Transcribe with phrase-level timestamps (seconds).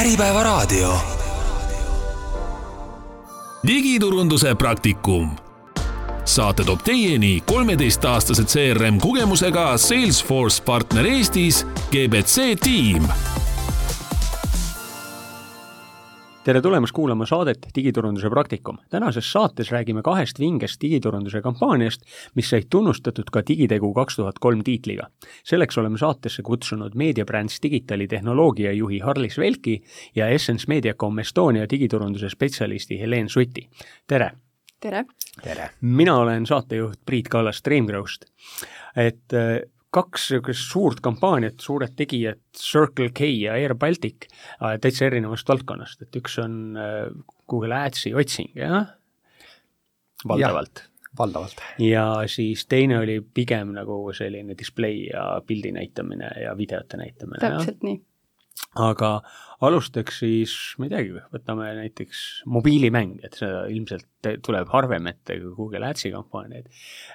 [0.00, 0.98] Äripäevaraadio.
[3.66, 5.30] digiturunduse praktikum.
[6.24, 13.08] saate toob teieni kolmeteistaastase CRM kogemusega Salesforce partner Eestis GBC tiim
[16.46, 18.78] tere tulemast kuulama saadet Digiturunduse praktikum.
[18.90, 22.02] tänases saates räägime kahest vingest digiturunduse kampaaniast,
[22.34, 25.06] mis said tunnustatud ka Digitegu kaks tuhat kolm tiitliga.
[25.44, 29.82] selleks oleme saatesse kutsunud meediabrändis digitali tehnoloogiajuhi Harlis Velki
[30.14, 33.68] ja Essence Mediacom Estonia digiturunduse spetsialisti Helen Suti.
[34.06, 34.30] tere!
[34.80, 35.04] tere!
[35.42, 35.70] tere!
[35.80, 38.24] mina olen saatejuht Priit Kallas Dreamgrowst.
[38.96, 39.24] et
[39.96, 44.28] kaks niisugust suurt kampaaniat, suured tegijad, Circle K ja Air Baltic,
[44.60, 47.06] äh, täitsa erinevast valdkonnast, et üks on äh,
[47.48, 48.92] Google Adsi otsing, jah?
[50.26, 51.08] valdavalt ja,.
[51.18, 51.60] valdavalt.
[51.78, 57.40] ja siis teine oli pigem nagu selline display ja pildi näitamine ja videote näitamine.
[57.40, 57.90] täpselt ja?
[57.90, 58.00] nii
[58.76, 59.10] aga
[59.64, 65.54] alustaks siis, ma ei teagi, võtame näiteks mobiilimäng, et see ilmselt tuleb harvem ette kui
[65.56, 66.68] Google Adsi kampaaniaid.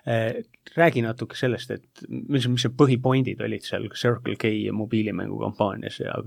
[0.10, 0.42] Eh,
[0.78, 6.18] räägi natuke sellest, et mis, mis see põhipointid olid seal Circle K mobiilimängu kampaanias ja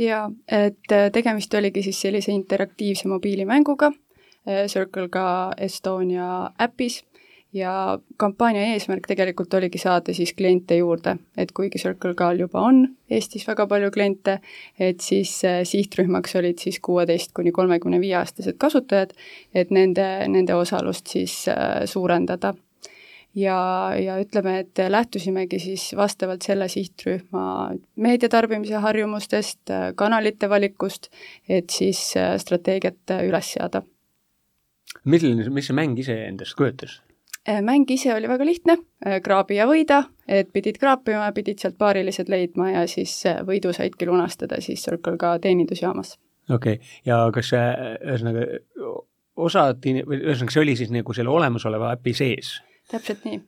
[0.00, 3.90] jaa, et eh, tegemist oligi siis sellise interaktiivse mobiilimänguga
[4.46, 5.26] eh, Circle K
[5.66, 7.02] Estonia äpis
[7.52, 12.84] ja kampaania eesmärk tegelikult oligi saada siis kliente juurde, et kuigi Circle K-l juba on
[13.10, 14.38] Eestis väga palju kliente,
[14.78, 19.16] et siis äh, sihtrühmaks olid siis kuueteist kuni kolmekümne viie aastased kasutajad,
[19.54, 22.54] et nende, nende osalust siis äh, suurendada.
[23.34, 23.58] ja,
[23.98, 31.10] ja ütleme, et lähtusimegi siis vastavalt selle sihtrühma meediatarbimise harjumustest, äh, kanalite valikust,
[31.48, 33.82] et siis strateegiat üles seada.
[35.04, 37.00] milline, mis see mäng ise endast kujutas?
[37.50, 41.78] Äh, mäng ise oli väga lihtne, äh, kraabi ja võida, et pidid kraapima, pidid sealt
[41.80, 46.18] paarilised leidma ja siis äh, võidu saidki lunastada siis Circle K teenindusjaamas.
[46.50, 48.44] okei okay., ja kas ühesõnaga
[49.36, 52.60] osad, või ühesõnaga see oli siis nagu selle olemasoleva äpi sees?
[52.90, 53.40] täpselt nii,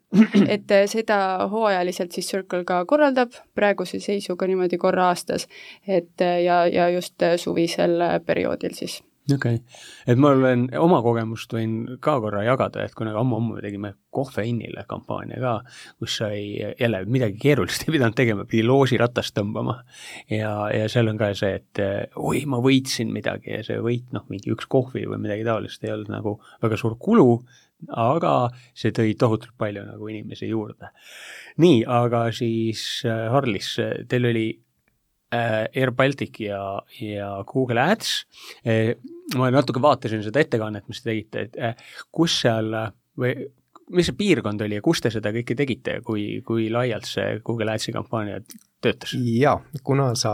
[0.57, 1.21] et seda
[1.53, 5.47] hooajaliselt siis Circle K korraldab praeguse seisuga niimoodi korra aastas,
[5.87, 9.61] et ja, ja just suvisel perioodil siis okei okay.,
[10.07, 15.39] et ma olen oma kogemust võin ka korra jagada, et kunagi ammu-ammu tegime kohveinnile kampaania
[15.43, 15.53] ka,
[16.03, 19.79] kus sai jälle midagi keerulist ei pidanud tegema, pidi loosiratast tõmbama.
[20.31, 21.83] ja, ja seal on ka see, et
[22.19, 25.95] oi, ma võitsin midagi ja see võit, noh, mingi üks kohvi või midagi taolist ei
[25.95, 27.39] olnud nagu väga suur kulu,
[27.99, 28.35] aga
[28.79, 30.91] see tõi tohutult palju nagu inimesi juurde.
[31.63, 33.77] nii, aga siis Harlis,
[34.11, 34.72] teil oli Äh,
[35.33, 36.61] Air Baltic ja,
[37.01, 38.15] ja Google Ads.
[38.67, 38.95] Äh,
[39.39, 42.73] ma natuke vaatasin seda ettekannet, mis te tegite, et äh, kus seal
[43.19, 43.37] või
[43.93, 47.75] mis see piirkond oli ja kus te seda kõike tegite kui, kui laialt see Google
[47.75, 48.41] Adsi kampaania
[48.83, 49.15] töötas?
[49.15, 49.55] jaa,
[49.87, 50.33] kuna sa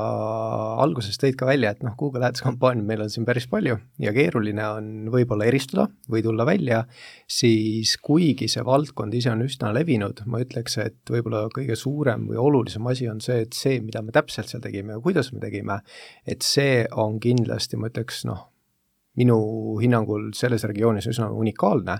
[0.82, 4.12] alguses tõid ka välja, et noh, Google Ads kampaaniaid meil on siin päris palju ja
[4.16, 6.82] keeruline on võib-olla eristuda või tulla välja,
[7.28, 12.40] siis kuigi see valdkond ise on üsna levinud, ma ütleks, et võib-olla kõige suurem või
[12.42, 15.82] olulisem asi on see, et see, mida me täpselt seal tegime ja kuidas me tegime,
[16.26, 18.46] et see on kindlasti, ma ütleks noh,
[19.18, 19.38] minu
[19.82, 21.98] hinnangul selles regioonis üsna unikaalne,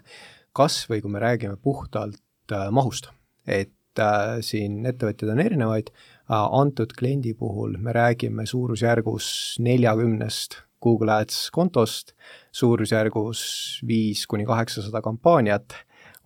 [0.59, 2.19] kas või kui me räägime puhtalt
[2.53, 3.13] äh, mahust,
[3.47, 5.93] et äh, siin ettevõtjaid on erinevaid,
[6.29, 12.13] Äh, antud kliendi puhul me räägime suurusjärgus neljakümnest Google Ads kontost,
[12.53, 13.41] suurusjärgus
[13.89, 15.73] viis kuni kaheksasada kampaaniat,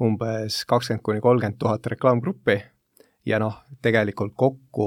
[0.03, 2.59] umbes kakskümmend kuni kolmkümmend tuhat reklaamgruppi
[3.27, 4.87] ja noh, tegelikult kokku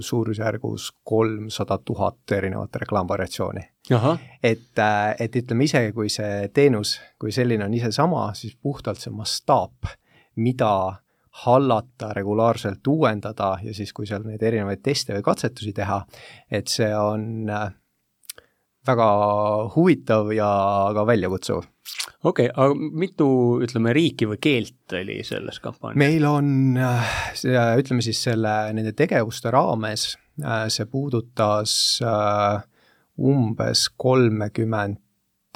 [0.00, 3.60] suurusjärgus kolmsada tuhat erinevat reklaamvariatsiooni.
[4.42, 9.00] et, äh, et ütleme isegi, kui see teenus kui selline on ise sama, siis puhtalt
[9.00, 9.92] see mastaap,
[10.36, 10.72] mida
[11.44, 16.00] hallata, regulaarselt uuendada ja siis, kui seal neid erinevaid teste või katsetusi teha,
[16.50, 17.70] et see on äh,
[18.88, 19.08] väga
[19.74, 20.48] huvitav ja
[20.96, 21.66] ka väljakutsuv.
[22.24, 23.28] okei okay,, aga mitu,
[23.64, 26.00] ütleme, riiki või keelt oli selles kampaanias?
[26.00, 30.10] meil on, äh, ütleme siis selle, nende tegevuste raames
[30.42, 32.00] äh, see puudutas
[33.18, 35.00] umbes kolmekümmend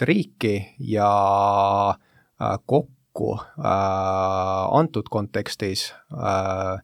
[0.03, 1.11] riiki ja
[2.67, 6.81] kokku äh, antud kontekstis äh,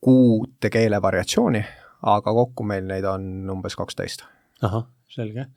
[0.00, 1.64] kuute keelevariatsiooni,
[2.02, 4.22] aga kokku meil neid on umbes kaksteist.
[4.62, 5.48] ahah, selge.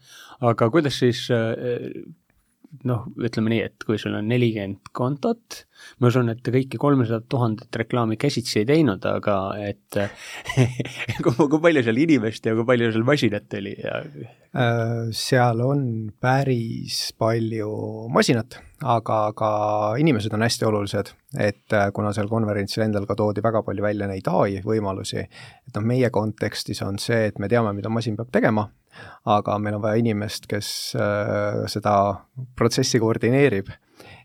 [0.46, 1.90] aga kuidas siis äh,
[2.86, 5.64] noh, ütleme nii, et kui sul on nelikümmend kontot,
[6.00, 10.00] ma usun, et te kõiki kolmesadat tuhandet reklaami käsitsi ei teinud, aga et
[11.26, 14.02] kui, palju seal inimest ja kui palju seal masinat oli ja?
[14.50, 15.84] Äh, seal on
[16.22, 17.70] päris palju
[18.14, 19.52] masinat, aga ka
[20.02, 24.10] inimesed on hästi olulised, et äh, kuna seal konverentsil endal ka toodi väga palju välja
[24.10, 28.34] neid ai võimalusi, et noh, meie kontekstis on see, et me teame, mida masin peab
[28.34, 28.70] tegema
[29.30, 30.70] aga meil on vaja inimest, kes
[31.00, 31.94] äh, seda
[32.58, 33.72] protsessi koordineerib,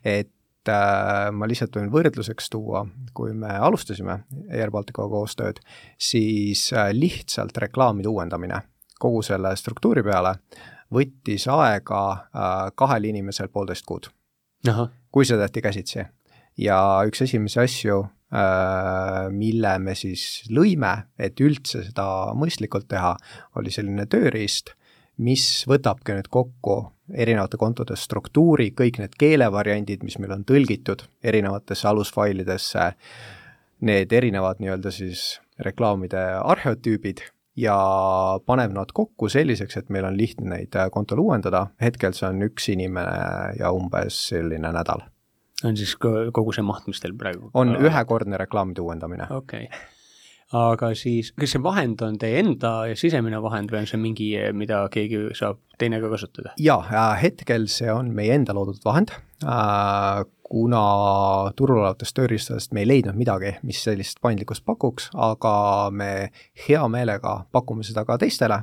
[0.05, 2.85] et äh, ma lihtsalt võin võrdluseks tuua,
[3.17, 4.21] kui me alustasime
[4.51, 5.61] AirBalticuga koostööd,
[5.99, 8.63] siis äh, lihtsalt reklaamide uuendamine
[9.01, 10.37] kogu selle struktuuri peale
[10.95, 12.01] võttis aega
[12.79, 14.07] kahel inimesel poolteist kuud.
[15.11, 16.05] kui see tehti käsitsi.
[16.57, 16.79] ja
[17.09, 23.13] üks esimesi asju mille me siis lõime, et üldse seda mõistlikult teha,
[23.61, 24.73] oli selline tööriist,
[25.23, 26.79] mis võtabki nüüd kokku
[27.15, 32.91] erinevate kontode struktuuri, kõik need keelevariandid, mis meil on tõlgitud erinevatesse alusfailidesse,
[33.85, 37.23] need erinevad nii-öelda siis reklaamide arheotüübid
[37.57, 37.77] ja
[38.47, 42.43] paneb nad kokku selliseks, et meil on lihtne neid äh, kontol uuendada, hetkel see on
[42.49, 45.05] üks inimene ja umbes selline nädal.
[45.65, 49.29] On siis kogu see maht, mis teil praegu on ühekordne reklaamide uuendamine.
[49.31, 49.93] okei okay
[50.55, 54.85] aga siis, kas see vahend on teie enda sisemine vahend või on see mingi, mida
[54.93, 56.55] keegi saab teine ka kasutada?
[56.61, 60.85] jaa, äh, hetkel see on meie enda loodud vahend, äh, kuna
[61.57, 65.55] turul olevatest tööriistadest me ei leidnud midagi, mis sellist paindlikkust pakuks, aga
[65.91, 66.31] me
[66.67, 68.63] hea meelega pakume seda ka teistele,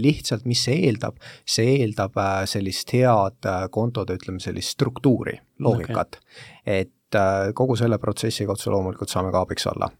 [0.00, 2.18] lihtsalt mis see eeldab, see eeldab
[2.50, 6.18] sellist head kontode, ütleme sellist struktuuri, loogikat.
[6.18, 6.80] Okay..
[6.80, 7.20] et
[7.54, 9.90] kogu selle protsessiga otse loomulikult saame ka abiks olla.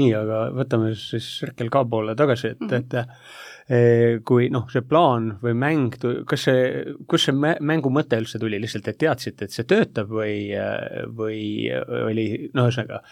[0.00, 2.78] Nii, aga võtame siis Circle K poole tagasi, et mm, -hmm.
[2.78, 5.98] et eh, kui noh, see plaan või mäng,
[6.28, 10.48] kas see, kust see mängu mõte üldse tuli, lihtsalt et teadsite, et see töötab või,
[11.18, 11.68] või
[12.08, 12.26] oli,
[12.56, 13.02] no ühesõnaga,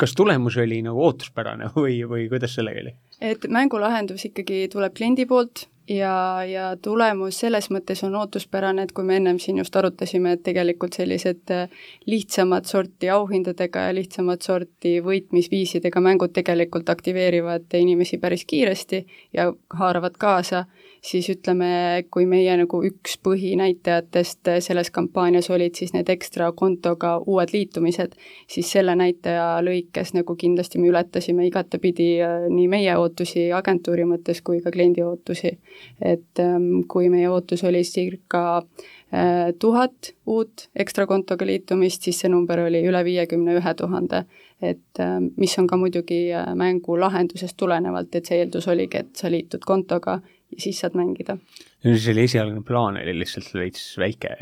[0.00, 2.96] kas tulemus oli nagu ootuspärane või, või kuidas sellega oli?
[3.20, 9.04] Et mängulahendus ikkagi tuleb kliendi poolt ja, ja tulemus selles mõttes on ootuspärane, et kui
[9.06, 11.70] me ennem siin just arutasime, et tegelikult sellised äh,
[12.06, 20.18] lihtsamat sorti auhindadega ja lihtsamat sorti võitmisviisidega mängud tegelikult aktiveerivad inimesi päris kiiresti ja haaravad
[20.18, 20.64] kaasa,
[21.06, 27.54] siis ütleme, kui meie nagu üks põhinäitajatest selles kampaanias olid siis need ekstra kontoga uued
[27.54, 28.16] liitumised,
[28.50, 34.42] siis selle näitaja lõikes nagu kindlasti me ületasime igatepidi äh, nii meie ootusi agentuuri mõttes
[34.42, 35.56] kui ka kliendi ootusi
[36.00, 42.30] et ähm, kui meie ootus oli circa äh, tuhat uut ekstra kontoga liitumist, siis see
[42.32, 44.24] number oli üle viiekümne ühe tuhande.
[44.62, 49.16] et ähm, mis on ka muidugi äh, mängu lahendusest tulenevalt, et see eeldus oligi, et
[49.16, 50.20] sa liitud kontoga
[50.52, 51.38] ja siis saad mängida.
[51.82, 54.34] see oli esialgne plaan, oli lihtsalt veits väike.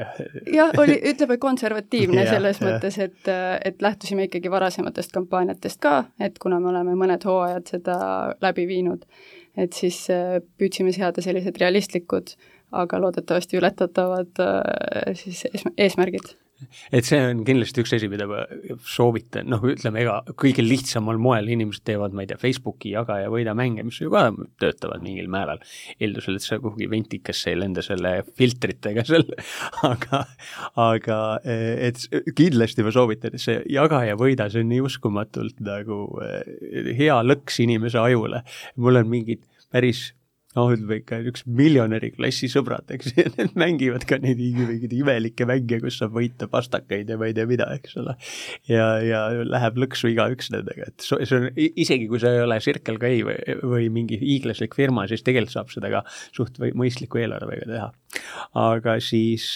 [0.53, 3.31] jah, oli, ütleme konservatiivne selles ja, mõttes, et,
[3.65, 7.97] et lähtusime ikkagi varasematest kampaaniatest ka, et kuna me oleme mõned hooajad seda
[8.45, 9.09] läbi viinud
[9.57, 12.35] et siis äh, püüdsime seada sellised realistlikud,
[12.75, 15.45] aga loodetavasti ületatavad äh, siis
[15.77, 16.35] eesmärgid
[16.95, 18.45] et see on kindlasti üks asi, mida ma
[18.89, 23.31] soovitan, noh, ütleme, ega kõige lihtsamal moel inimesed teevad, ma ei tea, Facebooki jaga ja
[23.33, 24.27] võida mänge, mis ju ka
[24.63, 25.63] töötavad mingil määral,
[25.99, 29.27] eeldusel, et sa kuhugi ventikasse ei lenda selle filtritega seal,
[29.87, 30.25] aga,
[30.81, 32.05] aga et
[32.39, 37.19] kindlasti ma soovitan, et see jaga ja võida, see on nii uskumatult nagu eh, hea
[37.25, 38.45] lõks inimese ajule.
[38.81, 39.43] mul on mingid
[39.75, 40.13] päris
[40.55, 45.49] noh, ütleme ikka üks miljonäri klassi sõbrad, eks, ja need mängivad ka neid mingeid imelikke
[45.49, 48.17] mänge, kus saab võita pastakaid ja ma ei tea mida, eks ole.
[48.71, 53.01] ja, ja läheb lõksu igaüks nendega, et see on, isegi kui sa ei ole Circle
[53.03, 57.89] K või, või mingi hiiglaslik firma, siis tegelikult saab seda ka suht mõistliku eelarvega teha.
[58.65, 59.55] aga siis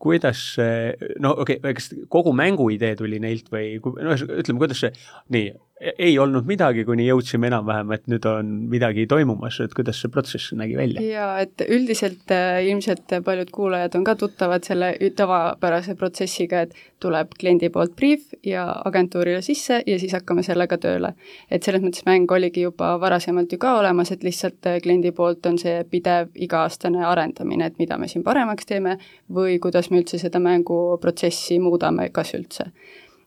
[0.00, 0.92] kuidas see,
[1.22, 4.92] no okei okay,, kas kogu mängu idee tuli neilt või no ütleme, kuidas see,
[5.32, 10.12] nii, ei olnud midagi, kuni jõudsime enam-vähem, et nüüd on midagi toimumas, et kuidas see
[10.12, 11.00] protsess nägi välja?
[11.04, 17.32] jaa, et üldiselt äh, ilmselt paljud kuulajad on ka tuttavad selle tavapärase protsessiga, et tuleb
[17.40, 21.14] kliendi poolt briif ja agentuurile sisse ja siis hakkame sellega tööle.
[21.50, 25.46] et selles mõttes mäng oligi juba varasemalt ju ka olemas, et lihtsalt äh, kliendi poolt
[25.48, 28.98] on see pidev iga-aastane arendamine, et mida me siin paremaks teeme
[29.32, 32.68] või kuidas me üldse seda mänguprotsessi muudame, kas üldse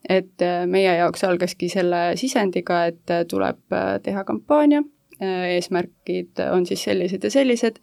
[0.10, 4.83] et äh, meie jaoks algaski selle sisendiga, et äh, tuleb äh, teha kampaania,
[5.24, 7.77] eesmärgid on siis sellised ja sellised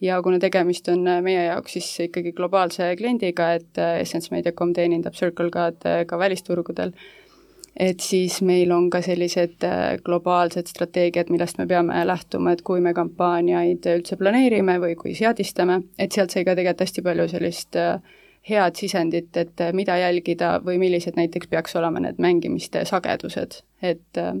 [0.00, 5.50] ja kuna tegemist on meie jaoks siis ikkagi globaalse kliendiga, et Essence Mediacom teenindab Circle
[5.52, 6.94] K-d ka välisturgudel,
[7.76, 9.66] et siis meil on ka sellised
[10.06, 15.82] globaalsed strateegiad, millest me peame lähtuma, et kui me kampaaniaid üldse planeerime või kui seadistame,
[15.98, 17.98] et sealt sai ka tegelikult hästi palju sellist äh,
[18.50, 24.20] head sisendit, et äh, mida jälgida või millised näiteks peaks olema need mängimiste sagedused, et
[24.20, 24.36] äh,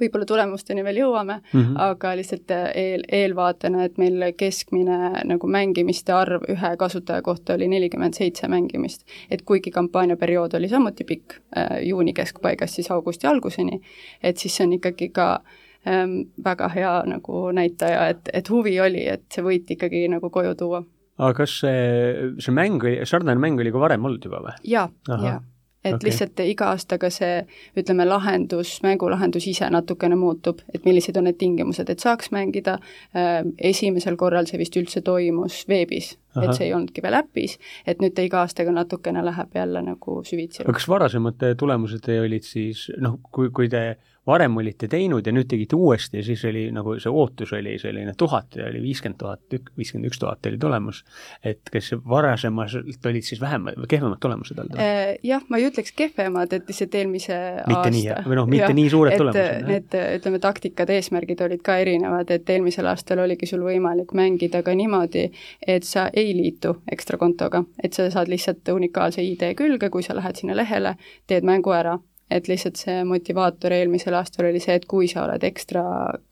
[0.00, 1.78] võib-olla tulemusteni veel jõuame mm, -hmm.
[1.84, 7.68] aga lihtsalt äh, eel, eelvaatena, et meil keskmine nagu mängimiste arv ühe kasutaja kohta oli
[7.68, 9.04] nelikümmend seitse mängimist.
[9.30, 13.80] et kuigi kampaaniaperiood oli samuti pikk äh,, juuni keskpaigast siis augusti alguseni,
[14.22, 15.42] et siis see on ikkagi ka
[15.88, 20.54] ähm, väga hea nagu näitaja, et, et huvi oli, et see võit ikkagi nagu koju
[20.54, 20.84] tuua.
[21.20, 24.56] Aga kas see, see mäng sarnane mäng oli ka varem olnud juba või?
[24.72, 25.40] jaa, jaa
[25.84, 26.10] et okay.
[26.10, 27.40] lihtsalt iga aastaga see,
[27.78, 32.76] ütleme, lahendus, mängulahendus ise natukene muutub, et millised on need tingimused, et saaks mängida,
[33.16, 38.02] äh, esimesel korral see vist üldse toimus veebis, et see ei olnudki veel äpis, et
[38.02, 40.62] nüüd ta iga aastaga natukene läheb jälle nagu süvitsi.
[40.64, 43.84] aga kas varasemad tulemused olid siis noh, kui, kui te
[44.26, 48.12] varem olite teinud ja nüüd tegite uuesti ja siis oli nagu see ootus oli selline
[48.18, 49.40] tuhat ja oli viiskümmend tuhat,
[49.78, 51.02] viiskümmend üks tuhat oli tulemus,
[51.44, 54.76] et kas varasemalt olid siis vähem, kehvemad tulemused olnud?
[54.80, 58.68] Äh, jah, ma ei ütleks kehvemad, et lihtsalt eelmise mitte aasta nii, või noh, mitte
[58.68, 59.66] ja, nii suured tulemused.
[59.70, 64.76] Need, ütleme, taktikad, eesmärgid olid ka erinevad, et eelmisel aastal oligi sul võimalik mängida ka
[64.76, 65.30] niimoodi,
[65.64, 70.16] et sa ei liitu ekstra kontoga, et sa saad lihtsalt unikaalse ID külge, kui sa
[70.16, 70.94] lähed sinna lehele,
[71.26, 71.98] teed mängu ära
[72.30, 75.82] et lihtsalt see motivaator eelmisel aastal oli see, et kui sa oled ekstra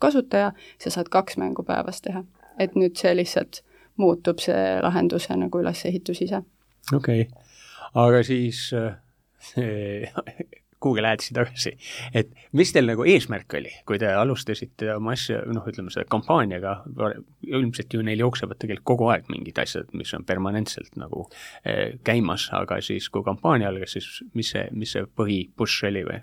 [0.03, 2.25] kasutaja, sa saad kaks mängu päevas teha.
[2.59, 3.61] et nüüd see lihtsalt
[4.03, 6.43] muutub, see lahenduse nagu ülesehitus ise.
[6.95, 7.45] okei okay.,
[7.95, 8.69] aga siis
[9.51, 10.13] see
[10.83, 11.75] Google Adsi tagasi,
[12.17, 16.77] et mis teil nagu eesmärk oli, kui te alustasite oma asja, noh, ütleme selle kampaaniaga,
[17.49, 21.27] ilmselt ju neil jooksevad tegelikult kogu aeg mingid asjad, mis on permanentselt nagu
[21.65, 26.23] eh, käimas, aga siis, kui kampaania algas, siis mis see, mis see põhipush oli või?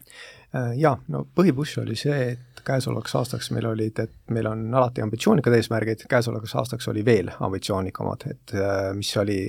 [0.55, 5.03] Äh, jaa, no põhipush oli see, et käesolevaks aastaks meil olid, et meil on alati
[5.03, 9.39] ambitsioonikad eesmärgid, käesolevaks aastaks oli veel ambitsioonikamad, et äh, mis oli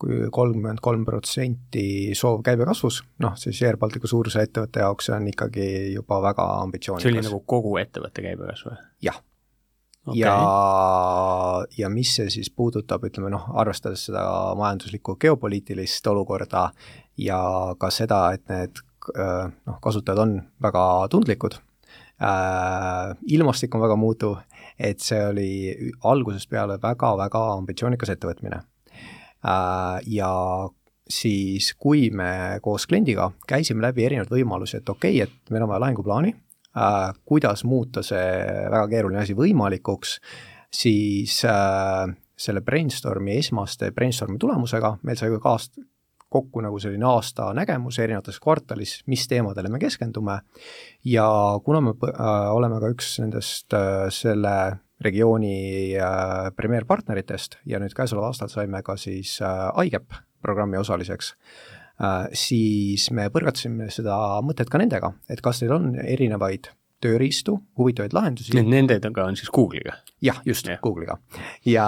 [0.00, 5.30] kui kolmkümmend kolm protsenti soov käibekasvus, noh siis Air Balticu suuruse ettevõtte jaoks see on
[5.30, 7.06] ikkagi juba väga ambitsioonikas.
[7.06, 8.76] see oli nagu kogu ettevõtte käibekasv või?
[9.08, 9.22] jah
[10.06, 10.20] okay..
[10.20, 10.36] ja,
[11.78, 14.26] ja mis see siis puudutab, ütleme noh, arvestades seda
[14.58, 16.68] majanduslikku geopoliitilist olukorda
[17.20, 17.40] ja
[17.80, 18.84] ka seda, et need
[19.16, 21.56] noh, kasutajad on väga tundlikud
[22.20, 24.38] äh,, ilmastik on väga muutuv,
[24.78, 25.50] et see oli
[26.04, 28.60] algusest peale väga-väga ambitsioonikas ettevõtmine
[29.42, 30.30] ja
[31.08, 35.70] siis, kui me koos kliendiga käisime läbi erinevaid võimalusi, et okei okay,, et meil on
[35.70, 36.34] vaja lahinguplaani,
[36.76, 38.28] äh, kuidas muuta see
[38.70, 40.18] väga keeruline asi võimalikuks,
[40.74, 45.78] siis äh, selle brainstormi, esmaste brainstormi tulemusega meil sai ka kaast-,
[46.32, 50.40] kokku nagu selline aasta nägemus erinevates kvartalis, mis teemadele me keskendume.
[51.06, 51.28] Ja
[51.64, 54.56] kuna me äh, oleme ka üks nendest äh, selle
[55.04, 61.34] regiooni äh, premeerpartneritest ja nüüd käesoleval aastal saime ka siis äh, IGEP programmi osaliseks
[62.00, 66.72] äh,, siis me põrgatasime seda mõtet ka nendega, et kas neil on erinevaid
[67.04, 68.54] tööriistu, huvitavaid lahendusi.
[68.56, 69.98] Need nendega on siis Google'iga?
[70.24, 71.18] jah, just yeah., Google'iga.
[71.68, 71.84] ja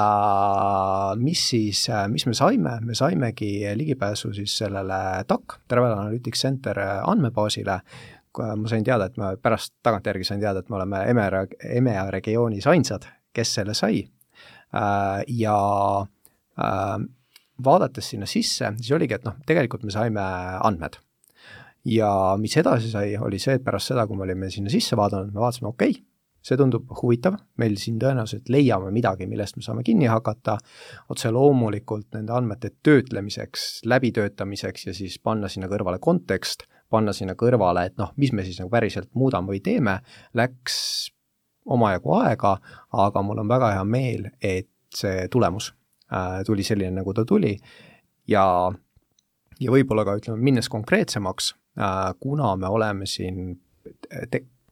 [1.16, 7.80] mis siis, mis me saime, me saimegi ligipääsu siis sellele TAC, Travel Analytics Center andmebaasile,
[8.38, 11.44] ma sain teada, et ma pärast tagantjärgi sain teada, et me oleme EMEA,
[11.80, 14.02] EMEA regioonis ainsad, kes selle sai.
[14.68, 15.58] Äh, ja
[16.04, 16.96] äh,
[17.64, 20.24] vaadates sinna sisse, siis oligi, et noh, tegelikult me saime
[20.62, 21.00] andmed.
[21.88, 25.30] ja mis edasi sai, oli see, et pärast seda, kui me olime sinna sisse vaadanud,
[25.32, 26.02] me vaatasime, okei okay,,
[26.44, 30.58] see tundub huvitav, meil siin tõenäoliselt leiame midagi, millest me saame kinni hakata,
[31.12, 37.86] otse loomulikult nende andmete töötlemiseks, läbitöötamiseks ja siis panna sinna kõrvale kontekst panna sinna kõrvale,
[37.88, 39.98] et noh, mis me siis nagu päriselt muudame või teeme,
[40.38, 40.78] läks
[41.68, 42.56] omajagu aega,
[43.04, 45.72] aga mul on väga hea meel, et see tulemus
[46.12, 47.54] äh, tuli selline, nagu ta tuli.
[48.28, 48.44] Ja,
[49.60, 53.58] ja võib-olla ka ütleme, minnes konkreetsemaks äh,, kuna me oleme siin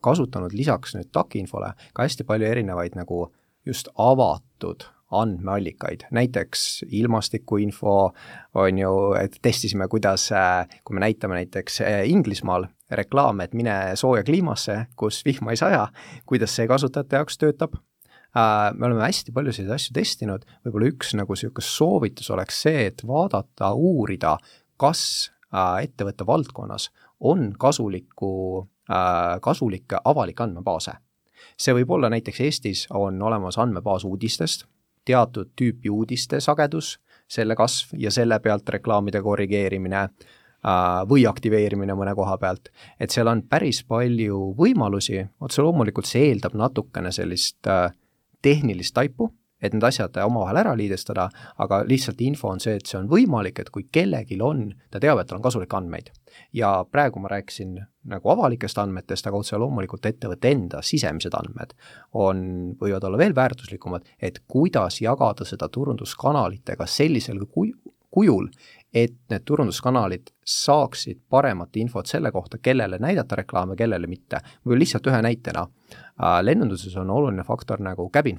[0.06, 3.26] kasutanud lisaks nüüd TAK infole ka hästi palju erinevaid nagu
[3.66, 8.13] just avatud andmeallikaid, näiteks ilmastikuinfo
[8.55, 13.77] on ju, et testisime, kuidas, äh, kui me näitame näiteks äh, Inglismaal reklaame, et mine
[13.95, 15.87] sooja kliimasse, kus vihma ei saja,
[16.27, 17.79] kuidas see kasutajate jaoks töötab.
[18.37, 22.87] Äh, me oleme hästi palju selliseid asju testinud, võib-olla üks nagu niisugune soovitus oleks see,
[22.91, 24.37] et vaadata, uurida,
[24.77, 26.91] kas ettevõtte valdkonnas
[27.25, 28.67] on kasulikku,
[29.41, 30.93] kasulikke avalikke andmebaase.
[31.57, 34.67] See võib olla näiteks Eestis on olemas andmebaas uudistest,
[35.07, 36.97] teatud tüüpi uudiste sagedus,
[37.29, 42.71] selle kasv ja selle pealt reklaamide korrigeerimine äh, või aktiveerimine mõne koha pealt,
[43.01, 47.91] et seal on päris palju võimalusi, otse loomulikult see eeldab natukene sellist äh,
[48.43, 49.31] tehnilist taipu,
[49.66, 51.28] et need asjad omavahel ära liidestada,
[51.62, 55.20] aga lihtsalt info on see, et see on võimalik, et kui kellelgi on, ta teab,
[55.20, 56.11] et tal on kasulikke andmeid.
[56.52, 61.73] ja praegu ma rääkisin nagu avalikest andmetest, aga otse loomulikult ettevõtte enda sisemised andmed
[62.12, 67.73] on, võivad olla veel väärtuslikumad, et kuidas jagada seda turunduskanalitega sellisel kuj-,
[68.16, 68.49] kujul,
[68.96, 74.40] et need turunduskanalid saaksid paremat infot selle kohta, kellele näidata reklaame, kellele mitte.
[74.66, 78.38] või lihtsalt ühe näitena, äh, lennunduses on oluline faktor nagu cabin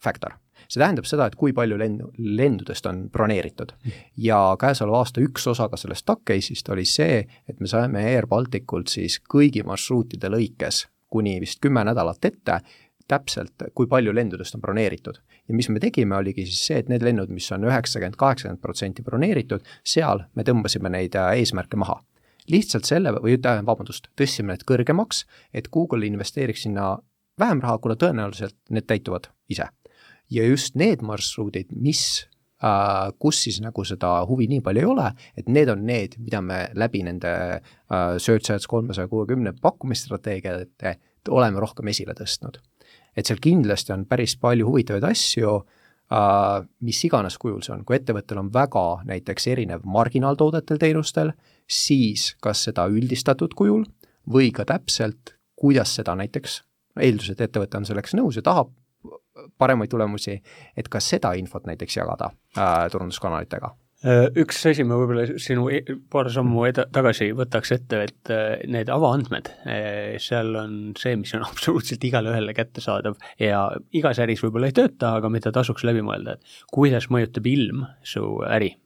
[0.00, 0.38] factor.
[0.68, 3.72] See tähendab seda, et kui palju lennu, lendudest on broneeritud.
[4.16, 8.26] ja käesoleva aasta üks osa ka sellest TAC case'ist oli see, et me saime Air
[8.26, 12.60] Balticult siis kõigi marsruutide lõikes kuni vist kümme nädalat ette
[13.08, 15.16] täpselt, kui palju lendudest on broneeritud.
[15.48, 19.02] ja mis me tegime, oligi siis see, et need lennud, mis on üheksakümmend, kaheksakümmend protsenti
[19.02, 22.02] broneeritud, seal me tõmbasime neid äh, eesmärke maha.
[22.48, 26.98] lihtsalt selle või ütleme, vabandust, tõstsime need kõrgemaks, et Google investeeriks sinna
[27.40, 29.68] vähem raha, kuna tõenäoliselt need täituvad ise.
[30.30, 32.26] Ja just need marsruudid, mis
[32.58, 35.04] Uh, kus siis nagu seda huvi nii palju ei ole,
[35.38, 40.96] et need on need, mida me läbi nende uh, Search Ads kolmesaja kuuekümne pakkumisstrateegiate
[41.30, 42.58] oleme rohkem esile tõstnud.
[43.14, 48.00] Et seal kindlasti on päris palju huvitavaid asju uh,, mis iganes kujul see on, kui
[48.00, 51.30] ettevõttel on väga näiteks erinev marginaaltoodetel, teenustel,
[51.62, 53.86] siis kas seda üldistatud kujul
[54.34, 56.58] või ka täpselt, kuidas seda näiteks,
[57.06, 58.74] eeldus, et ettevõte on selleks nõus ja tahab
[59.58, 60.38] paremaid tulemusi,
[60.76, 63.74] et ka seda infot näiteks jagada äh, turunduskanalitega
[64.06, 68.60] Äh, üks asi ma võib-olla sinu e-, paar sammu eda-, tagasi võtaks ette, et äh,
[68.70, 73.64] need avaandmed, äh, seal on see, mis on absoluutselt igale ühele kättesaadav ja
[73.98, 78.22] igas äris võib-olla ei tööta, aga mida tasuks läbi mõelda, et kuidas mõjutab ilm su
[78.46, 78.76] äri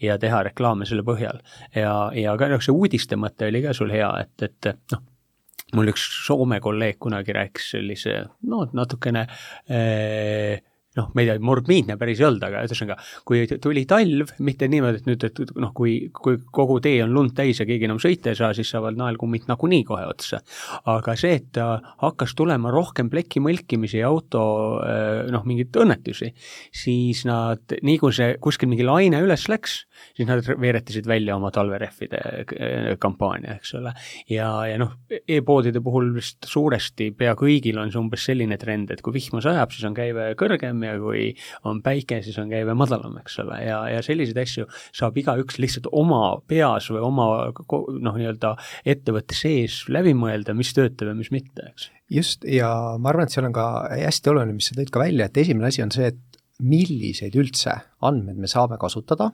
[0.00, 1.44] ja teha reklaame selle põhjal.
[1.76, 5.04] ja, ja ka noh, see uudiste mõte oli ka sul hea, et, et noh,
[5.74, 10.62] mul üks Soome kolleeg kunagi rääkis sellise no natukene äh,
[10.98, 12.96] noh, ma ei tea, morbiidne päris ei olnud, aga ühesõnaga,
[13.26, 17.34] kui tuli talv, mitte niimoodi, et nüüd, et noh, kui, kui kogu tee on lund
[17.36, 20.40] täis ja keegi enam sõita ei saa, siis saavad naelkummid nagunii kohe otsa.
[20.90, 21.58] aga see, et
[22.02, 24.44] hakkas tulema rohkem pleki mõlkimisi ja auto
[25.34, 26.30] noh, mingeid õnnetusi,
[26.74, 29.80] siis nad, nii kui see kuskil mingi laine üles läks,
[30.14, 33.94] siis nad veeretasid välja oma talverehvide kampaania, eks ole.
[34.30, 38.92] ja, ja noh e, e-poodide puhul vist suuresti pea kõigil on see umbes selline trend,
[38.94, 41.30] et kui vihma sajab, siis on käive kõrgem ja kui
[41.68, 45.90] on päike, siis on käive madalam, eks ole, ja, ja selliseid asju saab igaüks lihtsalt
[45.92, 48.54] oma peas või oma noh, nii-öelda
[48.94, 51.90] ettevõtte sees läbi mõelda, mis töötab ja mis mitte, eks.
[52.20, 55.28] just, ja ma arvan, et seal on ka hästi oluline, mis sa tõid ka välja,
[55.28, 57.74] et esimene asi on see, et milliseid üldse
[58.06, 59.32] andmeid me saame kasutada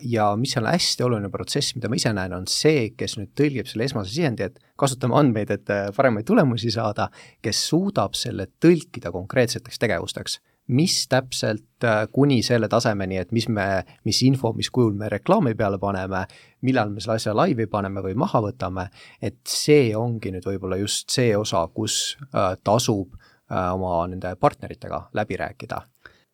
[0.00, 3.68] ja mis on hästi oluline protsess, mida ma ise näen, on see, kes nüüd tõlgib
[3.68, 7.10] selle esmase sisendi, et kasutame andmeid, et äh, paremaid tulemusi saada,
[7.44, 13.66] kes suudab selle tõlkida konkreetseteks tegevusteks mis täpselt äh, kuni selle tasemeni, et mis me,
[14.06, 16.24] mis info, mis kujul me reklaami peale paneme,
[16.66, 18.86] millal me selle asja laivi paneme või maha võtame,
[19.22, 25.08] et see ongi nüüd võib-olla just see osa, kus äh, tasub äh, oma nende partneritega
[25.18, 25.82] läbi rääkida.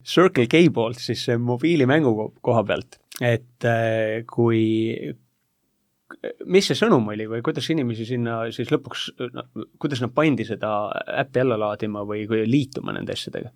[0.06, 2.12] Circle K poolt siis mobiilimängu
[2.44, 4.62] koha pealt et äh, kui,
[6.44, 9.08] mis see sõnum oli või kuidas inimesi sinna siis lõpuks,
[9.80, 10.72] kuidas nad pandi seda
[11.22, 13.52] äppi alla laadima või liituma nende asjadega?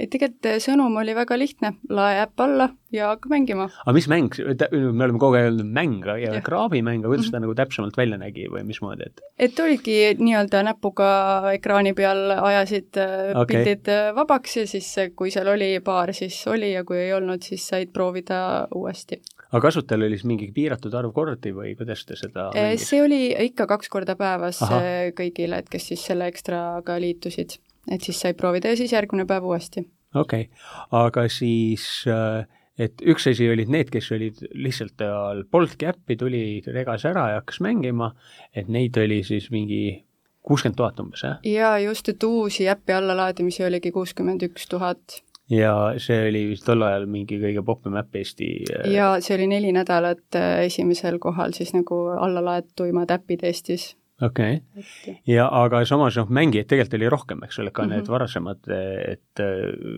[0.00, 3.68] Et tegelikult äh, sõnum oli väga lihtne, lae äpp alla ja hakka mängima.
[3.84, 7.32] aga mis mäng, me oleme kogu aeg öelnud mäng ja kraabimäng, aga kuidas mm -hmm.
[7.32, 9.20] ta nagu täpsemalt välja nägi või mismoodi, et?
[9.38, 11.10] et olidki nii-öelda näpuga
[11.52, 13.56] ekraani peal ajasid äh, okay.
[13.56, 17.42] pildid äh, vabaks ja siis kui seal oli paar, siis oli ja kui ei olnud,
[17.42, 19.20] siis said proovida uuesti
[19.52, 22.88] aga kasutajal oli siis mingi piiratud arv kordi või kuidas te seda mängis?
[22.88, 24.80] see oli ikka kaks korda päevas Aha.
[25.16, 29.44] kõigile, et kes siis selle ekstraga liitusid et siis sai proovida ja siis järgmine päev
[29.48, 29.86] uuesti.
[30.14, 32.46] okei okay., aga siis äh,
[32.80, 35.02] et üks asi olid need, kes olid lihtsalt
[35.50, 38.12] polnudki äppi, tuli, regas ära ja hakkas mängima,
[38.54, 39.82] et neid oli siis mingi
[40.42, 41.42] kuuskümmend tuhat umbes, jah?
[41.46, 45.20] jaa, just, et uusi äppi allalaadimisi oligi kuuskümmend üks tuhat.
[45.52, 49.50] ja see oli vist tol ajal mingi kõige popim äpp Eesti äh, jaa, see oli
[49.52, 56.16] neli nädalat äh, esimesel kohal siis nagu allalaetuimad äpid Eestis okei okay., ja aga samas
[56.18, 57.94] noh, mängijaid tegelikult oli rohkem, eks ole, ka mm -hmm.
[57.96, 58.60] need varasemad,
[59.12, 59.46] et äh,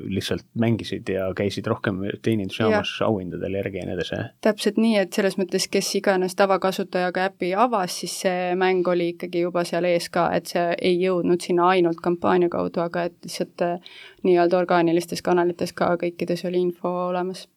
[0.09, 5.39] lihtsalt mängisid ja käisid rohkem teenindusjaamas auhindadel järgi ja nii edasi, täpselt nii, et selles
[5.39, 10.31] mõttes, kes iganes tavakasutajaga äpi avas, siis see mäng oli ikkagi juba seal ees ka,
[10.33, 15.73] et see ei jõudnud sinna ainult kampaania kaudu, aga et lihtsalt äh, nii-öelda orgaanilistes kanalites
[15.73, 17.49] ka kõikides oli info olemas.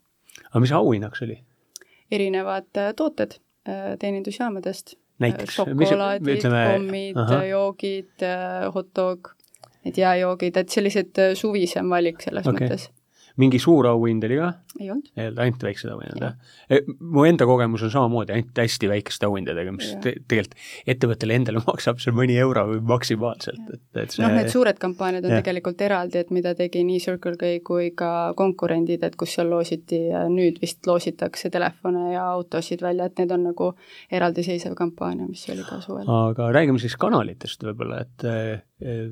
[0.50, 1.44] aga mis auhinnaks oli?
[2.12, 3.40] erinevad äh, tooted
[4.00, 5.56] teenindusjaamadest näiteks?
[5.60, 8.28] šokolaadid, kommid, joogid,
[8.74, 9.34] hot dog,
[9.88, 12.68] need jääjoogid, et sellised äh, suvisem valik selles okay.
[12.68, 12.90] mõttes
[13.42, 14.52] mingi suur auhind oli ka?
[14.80, 15.10] ei olnud.
[15.18, 16.90] ainult väiksed auhinnad, jah?
[17.00, 22.02] mu enda kogemus on samamoodi, ainult hästi väikeste auhindadega, mis te, tegelikult ettevõttele endale maksab
[22.04, 25.42] seal mõni euro või maksimaalselt, et, et see noh, need suured kampaaniad on ja.
[25.42, 30.02] tegelikult eraldi, et mida tegi nii Circle K kui ka konkurendid, et kus seal loositi,
[30.34, 33.72] nüüd vist loositakse telefone ja autosid välja, et need on nagu
[34.14, 36.10] eraldiseisev kampaania, mis oli ka suvel.
[36.10, 39.08] aga räägime siis kanalitest võib-olla, et eh,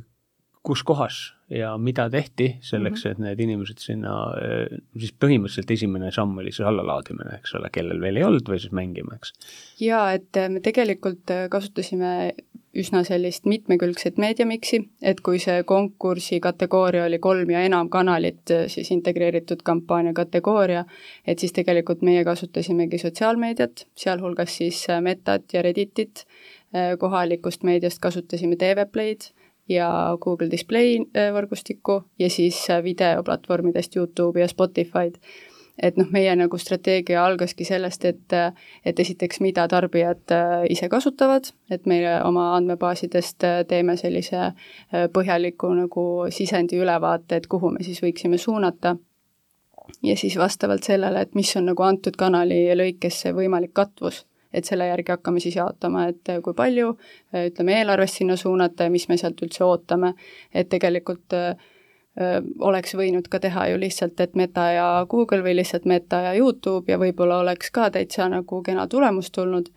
[0.65, 3.11] kus kohas ja mida tehti selleks, mhm.
[3.11, 8.01] et need inimesed sinna, eh, siis põhimõtteliselt esimene samm oli see allalaadimine, eks ole, kellel
[8.01, 9.35] veel ei olnud või siis mängima, eks?
[9.81, 12.15] jaa, et me tegelikult kasutasime
[12.75, 18.91] üsna sellist mitmekülgset meediamiksi, et kui see konkursi kategooria oli kolm ja enam kanalit, siis
[18.91, 20.83] integreeritud kampaania kategooria,
[21.27, 26.25] et siis tegelikult meie kasutasimegi sotsiaalmeediat, sealhulgas siis Metat ja Redditit,
[26.99, 29.31] kohalikust meediast kasutasime TVPlay'd
[29.69, 29.89] ja
[30.21, 30.99] Google Display
[31.33, 35.17] võrgustikku ja siis videoplatvormidest Youtube ja Spotify'd
[35.81, 38.35] et noh, meie nagu strateegia algaski sellest, et,
[38.85, 44.53] et esiteks, mida tarbijad äh, ise kasutavad, et meie oma andmebaasidest äh, teeme sellise äh,
[45.13, 48.95] põhjaliku nagu sisendi ülevaate, et kuhu me siis võiksime suunata.
[50.03, 54.23] ja siis vastavalt sellele, et mis on nagu antud kanali lõikes see võimalik katvus
[54.55, 56.95] et selle järgi hakkame siis jaotama, et kui palju
[57.35, 60.13] ütleme eelarvest sinna suunata ja mis me sealt üldse ootame,
[60.53, 61.55] et tegelikult äh,
[62.59, 66.91] oleks võinud ka teha ju lihtsalt, et Meta ja Google või lihtsalt Meta ja Youtube
[66.91, 69.67] ja võib-olla oleks ka täitsa nagu kena tulemus tulnud,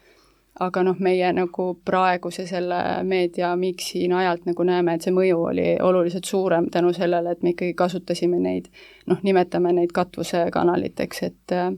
[0.60, 6.30] aga noh, meie nagu praeguse selle meediamiksi najalt nagu näeme, et see mõju oli oluliselt
[6.30, 8.70] suurem tänu sellele, et me ikkagi kasutasime neid,
[9.06, 11.72] noh, nimetame neid katvuskanaliteks, et äh,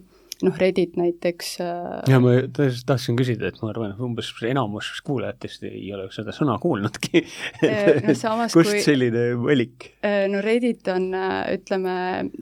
[0.46, 1.80] noh, Reddit näiteks äh....
[2.10, 6.34] ja ma tõesti tahtsin küsida, et ma arvan, et umbes enamus kuulajatest ei ole seda
[6.36, 7.22] sõna kuulnudki
[7.66, 9.90] äh, no, samas, kust kui, selline valik?
[10.06, 11.10] Äh, no Reddit on,
[11.54, 11.94] ütleme,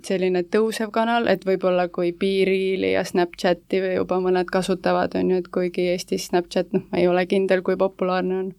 [0.07, 5.53] selline tõusev kanal, et võib-olla kui Beereali ja Snapchati juba mõned kasutavad, on ju, et
[5.55, 8.57] kuigi Eestis Snapchat, noh, ma ei ole kindel, kui populaarne on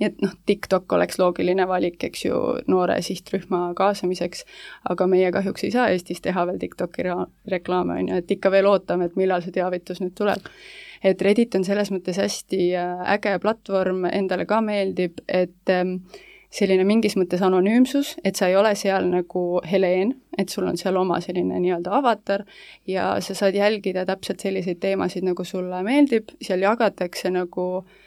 [0.00, 2.38] nii et noh, TikTok oleks loogiline valik, eks ju,
[2.70, 4.42] noore sihtrühma kaasamiseks,
[4.90, 7.06] aga meie kahjuks ei saa Eestis teha veel TikToki
[7.50, 10.50] reklaame, on ju, et ikka veel ootame, et millal see teavitus nüüd tuleb.
[11.04, 15.98] et Reddit on selles mõttes hästi äh, äge platvorm, endale ka meeldib, et ähm,
[16.54, 20.96] selline mingis mõttes anonüümsus, et sa ei ole seal nagu Heleen, et sul on seal
[20.96, 22.46] oma selline nii-öelda avatar
[22.86, 28.00] ja sa saad jälgida täpselt selliseid teemasid, nagu sulle meeldib, seal jagatakse nagu äh,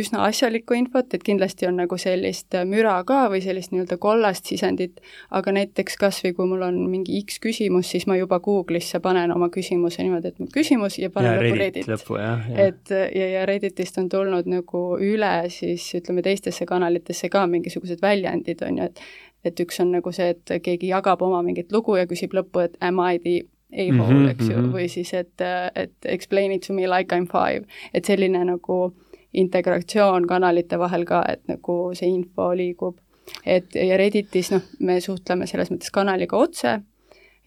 [0.00, 5.00] üsna asjalikku infot, et kindlasti on nagu sellist müra ka või sellist nii-öelda kollast sisendit,
[5.34, 9.34] aga näiteks kas või kui mul on mingi X küsimus, siis ma juba Google'isse panen
[9.34, 11.90] oma küsimuse niimoodi, et mu küsimus ja panen lõppu Reddit.
[11.90, 12.64] lõppu, jah, jah.
[12.68, 18.66] et ja, ja Redditist on tulnud nagu üle siis ütleme, teistesse kanalitesse ka mingisugused väljendid,
[18.66, 19.06] on ju, et
[19.44, 22.78] et üks on nagu see, et keegi jagab oma mingit lugu ja küsib lõppu, et
[22.80, 23.42] am I the
[23.74, 24.74] a-hole mm, -hmm, eks ju mm, -hmm.
[24.74, 25.40] või siis, et,
[25.74, 28.94] et explain it to me like I m five, et selline nagu
[29.34, 32.98] integratsioon kanalite vahel ka, et nagu see info liigub.
[33.46, 36.74] et ja Redditis noh, me suhtleme selles mõttes kanaliga otse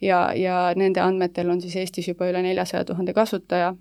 [0.02, 3.76] ja, ja nende andmetel on siis Eestis juba üle neljasaja tuhande kasutaja,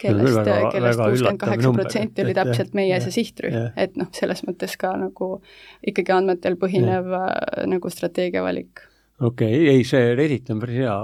[0.00, 4.92] kellest, kellest kuuskümmend kaheksa protsenti oli täpselt meie see sihtrühm, et noh, selles mõttes ka
[5.00, 5.30] nagu
[5.86, 7.24] ikkagi andmetel põhinev ja.
[7.32, 8.84] Äh, nagu strateegiavalik
[9.20, 10.94] okei okay,, ei see Reddit on päris hea,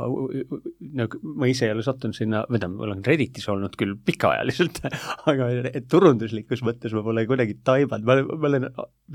[1.00, 4.80] nagu ma ise ei ole sattunud sinna, või tähendab, ma olen Redditis olnud küll pikaajaliselt
[5.30, 5.50] aga
[5.90, 8.68] turunduslikus mõttes ma pole kuidagi taibanud, ma, olen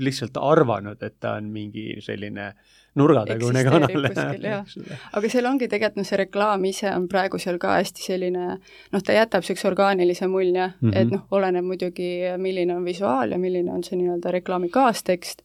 [0.04, 2.52] lihtsalt arvanud, et ta on mingi selline
[2.98, 4.06] nurgatagune kanal.
[5.16, 9.02] aga seal ongi tegelikult noh, see reklaam ise on praegu seal ka hästi selline noh,
[9.06, 10.96] ta jätab niisuguse orgaanilise mulje mm, -hmm.
[10.98, 15.44] et noh, oleneb muidugi, milline on visuaal ja milline on see nii-öelda reklaami kaastekst,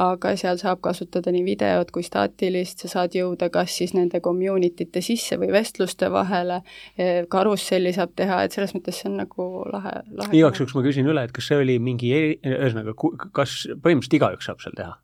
[0.00, 4.86] aga seal saab kasutada nii videot kui staatilist, sa saad jõuda kas siis nende community
[4.88, 6.62] te sisse või vestluste vahele,
[6.96, 10.32] eh, karusselli saab teha, et selles mõttes see on nagu lahe, lahe.
[10.32, 12.96] igaks juhuks ma küsin üle, et kas see oli mingi, ühesõnaga,
[13.32, 14.96] kas põhimõtteliselt igaüks saab seal teha?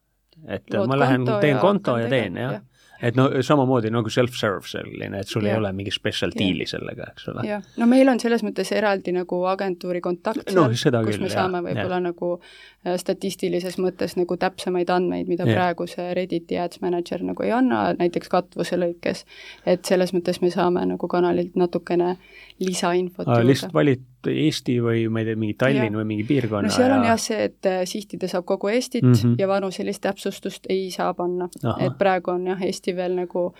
[0.46, 2.64] et Lood ma lähen, teen konto ja, ja teen, jah ja.?
[3.02, 5.52] Et no samamoodi nagu self-serve selline, et sul ja.
[5.54, 7.44] ei ole mingi special deal'i sellega, eks ole.
[7.46, 11.30] jah, no meil on selles mõttes eraldi nagu agentuuri kontakt no, seal, kus küll, me
[11.32, 15.54] saame võib-olla nagu äh, statistilises mõttes nagu täpsemaid andmeid, mida ja.
[15.54, 19.24] praegu see Redditi Ads Manager nagu ei anna, näiteks katvuse lõikes.
[19.66, 22.16] et selles mõttes me saame nagu kanalilt natukene
[22.60, 23.46] lisainfot juurde.
[23.46, 25.98] lihtsalt valid Eesti või ma ei tea, mingi Tallinn ja.
[26.00, 26.96] või mingi piirkonna no seal ja...
[26.98, 29.36] on jah see, et äh, sihtida saab kogu Eestit mm -hmm.
[29.38, 31.48] ja vanuselist täpsustust ei saa panna.
[31.78, 33.52] et praegu on jah, Eesti veel nagu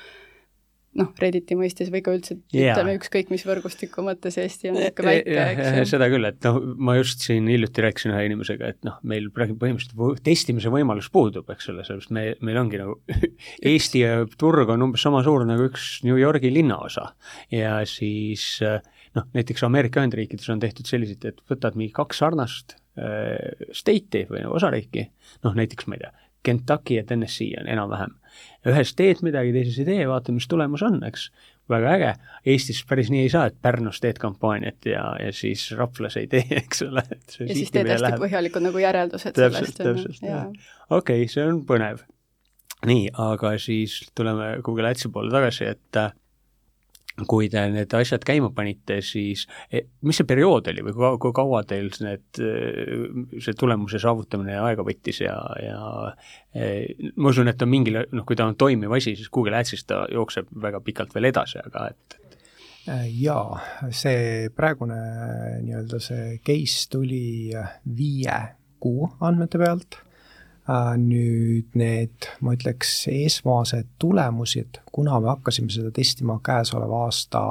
[0.98, 2.74] noh, Redditi mõistes või ka üldse Jaa.
[2.74, 5.87] ütleme ükskõik mis võrgustiku mõttes Eesti on niisugune väike, eks ju.
[5.94, 9.56] seda küll, et noh, ma just siin hiljuti rääkisin ühe inimesega, et noh, meil praegu
[9.61, 12.98] põhimõtteliselt testimise võimalus puudub, eks ole, sellepärast me, meil ongi nagu
[13.72, 14.04] Eesti
[14.40, 17.12] turg on umbes sama suur nagu üks New Yorgi linnaosa
[17.54, 23.68] ja siis noh, näiteks Ameerika Ühendriikides on tehtud selliseid, et võtad mingi kaks sarnast äh,
[23.76, 25.08] state'i või nagu osariiki,
[25.46, 26.14] noh näiteks ma ei tea,
[26.46, 28.14] Kentucky ja Tennessee on enam-vähem.
[28.68, 31.29] Ühes teed midagi, teises ei tee, vaata, mis tulemus on, eks.
[31.70, 32.12] väga äge,
[32.55, 36.44] Eestis päris nii ei saa, et Pärnus teed kampaaniat ja, ja siis Raplas ei tee,
[36.62, 37.05] eks ole.
[37.11, 42.05] ja siis teed hästi põhjalikud nagu järeldused Täpselt, sellest, täpselt, okei see on põnev.
[42.88, 46.12] nii, aga siis tuleme Google Adsi poole tagasi, et äh,
[47.26, 51.35] kui te need asjad käima panite, siis eh, mis see periood oli või kui, kui
[51.37, 52.42] kaua teil need,
[53.42, 55.81] see tulemuse saavutamine aega võttis ja, ja
[56.54, 59.87] eh, ma usun, et on mingil, noh, kui ta on toimiv asi, siis Google Adsis
[59.88, 62.18] ta jookseb väga pikalt veel edasi, aga et
[63.18, 63.59] jaa,
[63.92, 64.98] see praegune
[65.64, 67.52] nii-öelda see case tuli
[67.98, 68.38] viie
[68.81, 69.98] kuu andmete pealt.
[69.98, 70.07] Äh,
[71.00, 77.42] nüüd need, ma ütleks, esmased tulemused, kuna me hakkasime seda testima käesoleva aasta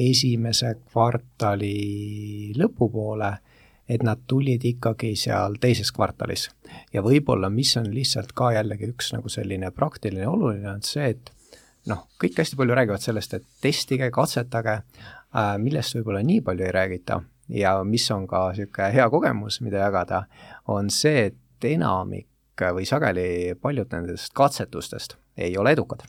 [0.00, 3.30] esimese kvartali lõpupoole,
[3.90, 6.48] et nad tulid ikkagi seal teises kvartalis.
[6.92, 11.32] ja võib-olla, mis on lihtsalt ka jällegi üks nagu selline praktiline oluline, on see, et
[11.90, 14.80] noh, kõik hästi palju räägivad sellest, et testige, katsetage,
[15.34, 19.82] äh, millest võib-olla nii palju ei räägita ja mis on ka niisugune hea kogemus, mida
[19.86, 20.24] jagada,
[20.70, 22.29] on see, et enamik
[22.76, 26.04] või sageli paljud nendest katsetustest ei ole edukad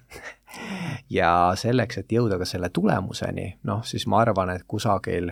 [1.19, 5.31] ja selleks, et jõuda ka selle tulemuseni, noh siis ma arvan, et kusagil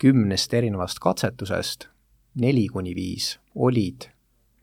[0.00, 1.88] kümnest erinevast katsetusest
[2.40, 4.08] neli kuni viis olid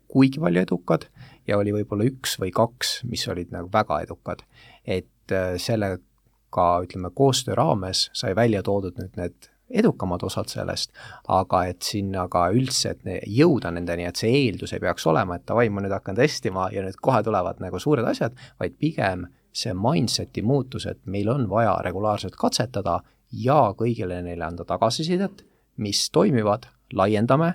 [0.08, 1.08] kuigi palju edukad
[1.48, 4.44] ja oli võib-olla üks või kaks, mis olid nagu väga edukad.
[4.86, 6.00] et äh, sellega,
[6.84, 10.94] ütleme, koostöö raames sai välja toodud nüüd need edukamad osad sellest,
[11.28, 15.48] aga et sinna ka üldse, et jõuda nendeni, et see eeldus ei peaks olema, et
[15.48, 19.28] davai, ma nüüd hakkan testima ja nüüd kohe tulevad nagu suured asjad, vaid pigem
[19.58, 23.02] see mindset'i muutus, et meil on vaja regulaarselt katsetada
[23.34, 25.44] ja kõigile neile anda tagasisidet,
[25.84, 27.54] mis toimivad, laiendame,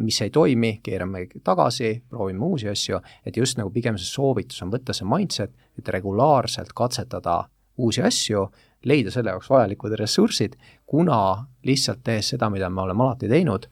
[0.00, 4.72] mis ei toimi, keerame tagasi, proovime uusi asju, et just nagu pigem see soovitus on
[4.72, 7.42] võtta see mindset, et regulaarselt katsetada
[7.82, 8.46] uusi asju,
[8.88, 13.66] leida selle jaoks vajalikud ressursid, kuna lihtsalt tehes seda, mida me oleme alati teinud,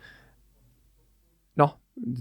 [1.60, 1.76] noh,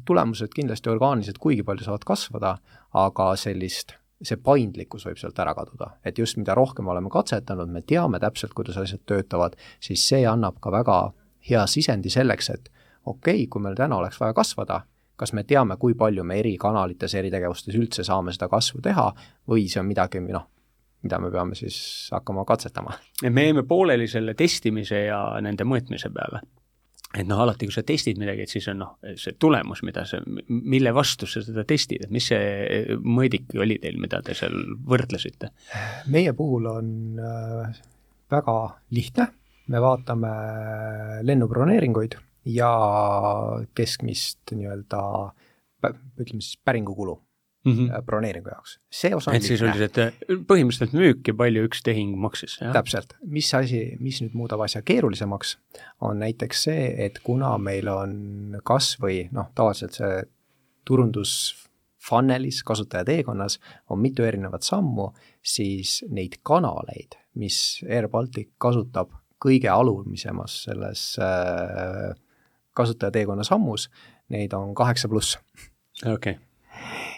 [0.06, 2.58] tulemused kindlasti orgaaniliselt kuigi palju saavad kasvada,
[2.98, 5.94] aga sellist, see paindlikkus võib sealt ära kaduda.
[6.04, 10.26] et just mida rohkem me oleme katsetanud, me teame täpselt, kuidas asjad töötavad, siis see
[10.28, 11.00] annab ka väga
[11.50, 12.70] hea sisendi selleks, et
[13.06, 14.82] okei okay,, kui meil täna oleks vaja kasvada,
[15.20, 19.10] kas me teame, kui palju me eri kanalites, eri tegevustes üldse saame seda kasvu teha
[19.48, 20.48] või see on midagi, noh,
[21.06, 21.80] mida me peame siis
[22.14, 22.96] hakkama katsetama.
[23.24, 26.42] et me jäime pooleli selle testimise ja nende mõõtmise peale.
[27.16, 30.20] et noh, alati, kui sa testid midagi, et siis on noh, see tulemus, mida sa,
[30.50, 34.56] mille vastu sa seda testid, et mis see mõõdik oli teil, mida te seal
[34.90, 35.54] võrdlesite?
[36.14, 37.80] meie puhul on äh,
[38.32, 38.58] väga
[38.96, 39.30] lihtne,
[39.70, 40.34] me vaatame
[41.26, 42.70] lennubroneeringuid ja
[43.76, 45.02] keskmist nii-öelda
[46.20, 47.16] ütleme siis päringukulu
[47.66, 47.90] Mm mm.
[47.90, 48.02] -hmm.
[48.06, 48.80] broneeringu jaoks.
[48.92, 49.98] see osa on et siis et
[50.48, 52.72] põhimõtteliselt müük ja palju üks tehing maksis, jah?
[52.74, 55.58] täpselt, mis asi, mis nüüd muudab asja keerulisemaks,
[56.02, 60.24] on näiteks see, et kuna meil on kas või noh, tavaliselt see
[60.88, 61.34] turundus
[62.10, 65.12] funnelis, kasutajateekonnas on mitu erinevat sammu,
[65.44, 72.16] siis neid kanaleid, mis Air Baltic kasutab kõige alumisemas selles äh,
[72.76, 73.90] kasutajateekonna sammus,
[74.30, 75.38] neid on kaheksa pluss.
[76.06, 76.49] okei okay.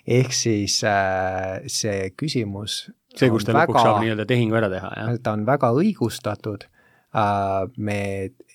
[0.08, 2.84] Ehk siis äh, see küsimus
[3.15, 5.13] see, kus ta lõpuks saab nii-öelda tehingu ära teha, jah?
[5.24, 8.02] ta on väga õigustatud äh,, me,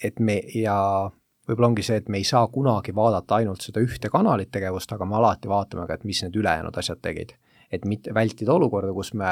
[0.04, 0.76] et me ja
[1.46, 5.06] võib-olla ongi see, et me ei saa kunagi vaadata ainult seda ühte kanalit tegevust, aga
[5.08, 7.36] me alati vaatame ka, et mis need ülejäänud asjad tegid.
[7.66, 9.30] et mitte vältida olukorda, kus me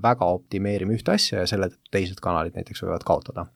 [0.00, 3.46] väga optimeerime ühte asja ja selle tõttu teised kanalid näiteks võivad kaotada.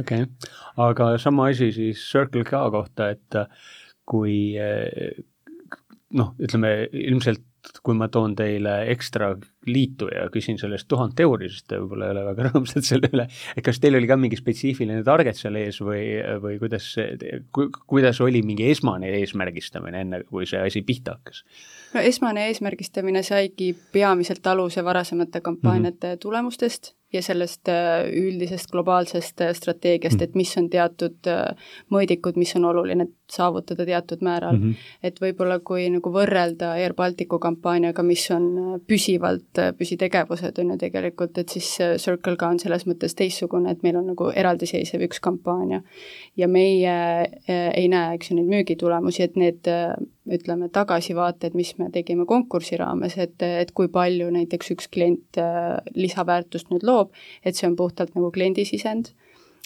[0.00, 3.40] okei okay., aga sama asi siis Circle K kohta, et
[4.08, 4.56] kui
[6.16, 7.44] noh, ütleme ilmselt
[7.84, 9.34] kui ma toon teile ekstra
[9.66, 13.10] liitu ja küsin selle eest tuhat euri, siis te võib-olla ei ole väga rõõmsad selle
[13.12, 16.04] üle, et kas teil oli ka mingi spetsiifiline target seal ees või,
[16.42, 16.86] või kuidas
[17.52, 21.44] ku,, kuidas oli mingi esmane eesmärgistamine, enne kui see asi pihta hakkas?
[21.94, 26.24] no esmane eesmärgistamine saigi peamiselt aluse varasemate kampaaniate mm -hmm.
[26.24, 32.38] tulemustest ja sellest äh, üldisest globaalsest äh, strateegiast mm., et mis on teatud äh, mõõdikud,
[32.38, 34.62] mis on oluline saavutada teatud määral mm.
[34.62, 34.92] -hmm.
[35.02, 41.38] et võib-olla kui nagu võrrelda Air Balticu kampaaniaga, mis on püsivalt püsitegevused, on ju tegelikult,
[41.40, 41.68] et siis
[42.02, 45.82] Circle K on selles mõttes teistsugune, et meil on nagu eraldiseisev üks kampaania.
[46.36, 46.94] ja meie
[47.48, 49.70] ei näe, eks ju, neid müügitulemusi, et need
[50.30, 55.40] ütleme, tagasivaated, mis me tegime konkursi raames, et, et kui palju näiteks üks klient
[55.96, 57.10] lisaväärtust nüüd loob,
[57.44, 59.12] et see on puhtalt nagu kliendi sisend,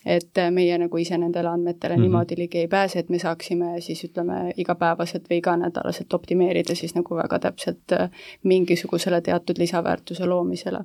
[0.04, 2.02] et meie nagu ise nendele andmetele mm -hmm.
[2.02, 7.16] niimoodi ligi ei pääse, et me saaksime siis ütleme, igapäevaselt või iganädalaselt optimeerida siis nagu
[7.16, 8.10] väga täpselt äh,
[8.42, 10.84] mingisugusele teatud lisaväärtuse loomisele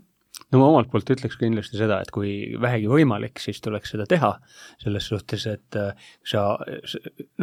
[0.52, 4.32] no ma omalt poolt ütleks kindlasti seda, et kui vähegi võimalik, siis tuleks seda teha,
[4.82, 6.46] selles suhtes, et äh, sa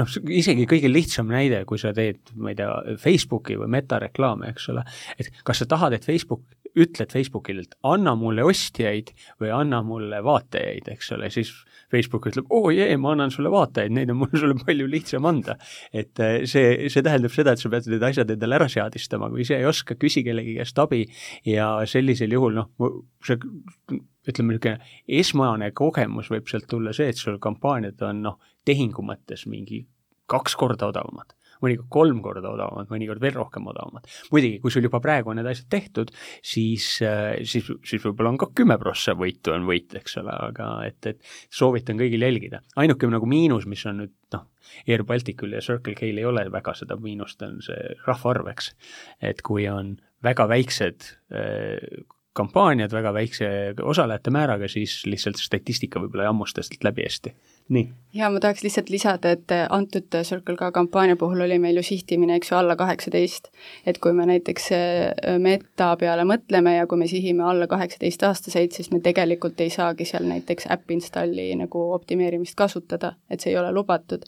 [0.01, 4.71] noh, isegi kõige lihtsam näide, kui sa teed, ma ei tea, Facebooki või metareklaame, eks
[4.75, 4.87] ole,
[5.19, 6.43] et kas sa tahad, et Facebook
[6.77, 11.53] ütled Facebookile, et anna mulle ostjaid või anna mulle vaatajaid, eks ole, siis
[11.93, 15.57] Facebook ütleb, oo jee, ma annan sulle vaatajaid, neid on mul sulle palju lihtsam anda.
[15.93, 19.45] et äh, see, see tähendab seda, et sa pead need asjad endale ära seadistama, kui
[19.47, 21.05] ise ei oska, küsi kellegi käest abi
[21.47, 22.71] ja sellisel juhul noh,
[23.25, 23.39] see
[24.27, 24.77] ütleme, niisugune
[25.21, 29.85] esmane kogemus võib sealt tulla see, et sul kampaaniad on noh, tehingu mõttes mingi
[30.27, 34.09] kaks korda odavamad mõnikord kolm korda odavamad, mõnikord veel rohkem odavamad.
[34.33, 38.41] muidugi, kui sul juba praegu on need asjad tehtud, siis, äh, siis, siis võib-olla on
[38.41, 42.63] ka kümme prossa võitu on võit, eks ole, aga et, et soovitan kõigil jälgida.
[42.77, 44.49] ainuke nagu miinus, mis on nüüd noh,
[44.89, 48.75] Air Balticul ja Circle K-l ei ole väga seda miinust, on see rahvaarv, eks.
[49.23, 52.05] et kui on väga väiksed äh,
[52.37, 53.49] kampaaniad väga väikse
[53.83, 57.33] osalejate määraga, siis lihtsalt statistika võib-olla ei hammusta sealt läbi hästi
[57.69, 57.89] nii.
[58.15, 62.37] ja ma tahaks lihtsalt lisada, et antud Circle K kampaania puhul oli meil ju sihtimine,
[62.39, 63.51] eks ju, alla kaheksateist.
[63.87, 68.91] et kui me näiteks äh, meta peale mõtleme ja kui me sihime alla kaheksateistaastaseid, siis
[68.91, 73.73] me tegelikult ei saagi seal näiteks äpp installi nagu optimeerimist kasutada, et see ei ole
[73.73, 74.25] lubatud.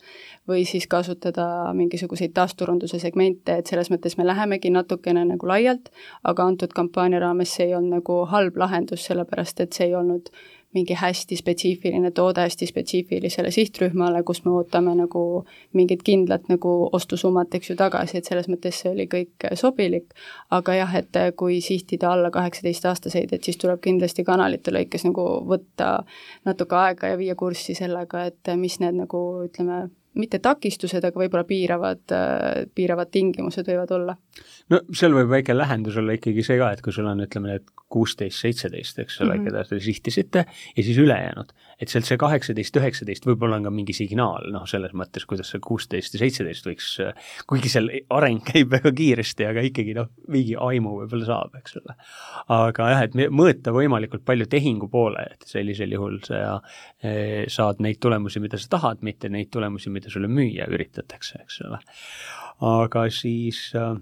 [0.49, 5.91] või siis kasutada mingisuguseid taasturunduse segmente, et selles mõttes me lähemegi natukene nagu laialt,
[6.25, 10.33] aga antud kampaania raames see ei olnud nagu halb lahendus, sellepärast et see ei olnud
[10.75, 15.23] mingi hästi spetsiifiline toode hästi spetsiifilisele sihtrühmale, kus me ootame nagu
[15.73, 20.13] mingit kindlat nagu ostusummat, eks ju, tagasi, et selles mõttes see oli kõik sobilik,
[20.55, 25.95] aga jah, et kui sihtida alla kaheksateistaastaseid, et siis tuleb kindlasti kanalite lõikes nagu võtta
[26.49, 29.87] natuke aega ja viia kurssi sellega, et mis need nagu ütleme,
[30.19, 32.17] mitte takistused, aga võib-olla piiravad,
[32.75, 34.17] piiravad tingimused võivad olla.
[34.73, 37.69] No seal võib väike lähendus olla ikkagi see ka, et kui sul on, ütleme, need
[37.89, 39.49] kuusteist, seitseteist, eks ole mm, -hmm.
[39.49, 40.45] keda te sihtisite,
[40.77, 41.53] ja siis ülejäänud.
[41.81, 45.61] et sealt see kaheksateist, üheksateist võib-olla on ka mingi signaal, noh, selles mõttes, kuidas see
[45.63, 46.89] kuusteist ja seitseteist võiks,
[47.47, 51.97] kuigi seal areng käib väga kiiresti, aga ikkagi noh, mingi aimu võib-olla saab, eks ole.
[52.59, 56.59] aga jah, et mõõta võimalikult palju tehingu poole, et sellisel juhul sa
[57.01, 61.63] e, saad neid tulemusi, mida sa tahad, mitte neid tulemusi, mida sulle müüa üritatakse, eks
[61.69, 61.79] ole.
[62.59, 63.95] aga siis äh,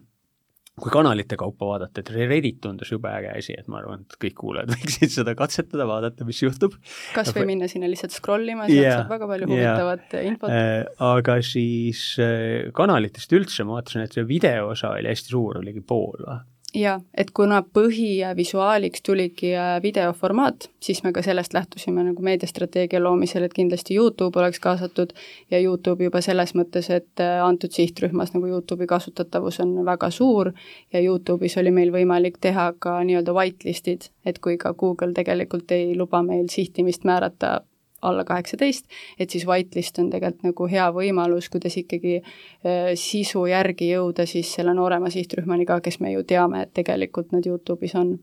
[0.76, 4.34] kui kanalite kaupa vaadata, et Reddit tundus jube äge asi, et ma arvan, et kõik
[4.42, 6.76] kuulajad võiksid seda katsetada, vaadata, mis juhtub.
[7.16, 10.26] kas või minna sinna lihtsalt scroll ima, sealt yeah, saab väga palju huvitavat yeah.
[10.28, 10.82] infot äh,.
[11.08, 15.80] aga siis äh, kanalitest üldse ma vaatasin, et see video osa oli hästi suur, oligi
[15.80, 16.42] pool või?
[16.76, 23.46] Jaa, et kuna põhivisuaaliks tuligi äh, videoformaat, siis me ka sellest lähtusime nagu meediastrateegia loomisel,
[23.46, 25.14] et kindlasti YouTube oleks kaasatud
[25.50, 30.52] ja YouTube juba selles mõttes, et äh, antud sihtrühmas nagu YouTube'i kasutatavus on väga suur
[30.92, 35.96] ja YouTube'is oli meil võimalik teha ka nii-öelda whitelist'id, et kui ka Google tegelikult ei
[35.96, 37.60] luba meil sihtimist määrata
[38.02, 38.86] alla kaheksateist,
[39.18, 44.52] et siis whitelist on tegelikult nagu hea võimalus, kuidas ikkagi äh, sisu järgi jõuda siis
[44.58, 48.18] selle noorema sihtrühmani ka, kes me ju teame, et tegelikult nad Youtube'is on.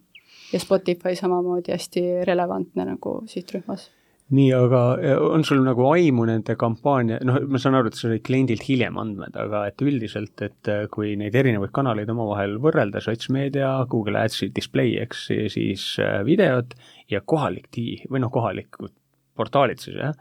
[0.53, 3.89] ja Spotify samamoodi hästi relevantne nagu sihtrühmas
[4.33, 4.81] nii, aga
[5.29, 8.97] on sul nagu aimu nende kampaania, noh, ma saan aru, et sa said kliendilt hiljem
[9.01, 14.49] andmed, aga et üldiselt, et äh, kui neid erinevaid kanaleid omavahel võrrelda, sotsmeedia, Google Adsi
[14.55, 16.73] display, eks, siis äh, videod
[17.11, 18.93] ja kohalik tii- või noh, kohalikud
[19.37, 20.13] portaalid siis jah,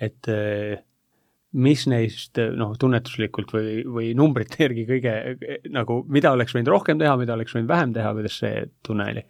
[0.00, 0.80] et eh,
[1.50, 5.14] mis neist noh, tunnetuslikult või, või numbrite järgi kõige
[5.74, 9.24] nagu, mida oleks võinud rohkem teha, mida oleks võinud vähem teha, kuidas see tunne oli?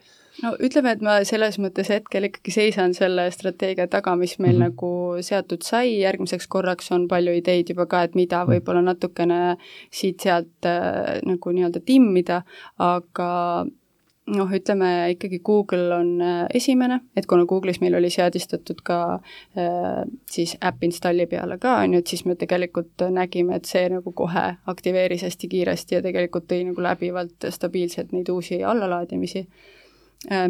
[0.44, 4.62] no ütleme, et ma selles mõttes hetkel ikkagi seisan selle strateegia taga, mis meil mm
[4.62, 4.68] -hmm.
[4.68, 8.53] nagu seatud sai, järgmiseks korraks on palju ideid juba ka, et mida mhm.
[8.53, 9.57] võib-olla natukene
[9.90, 12.42] siit-sealt äh, nagu nii-öelda timmida,
[12.79, 13.66] aga
[14.36, 20.04] noh, ütleme ikkagi Google on äh, esimene, et kuna Google'is meil oli seadistatud ka äh,
[20.30, 24.12] siis äpp installi peale ka, on ju, et siis me tegelikult nägime, et see nagu
[24.16, 29.46] kohe aktiveeris hästi kiiresti ja tegelikult tõi nagu läbivalt stabiilselt neid uusi allalaadimisi.
[30.30, 30.48] Äh,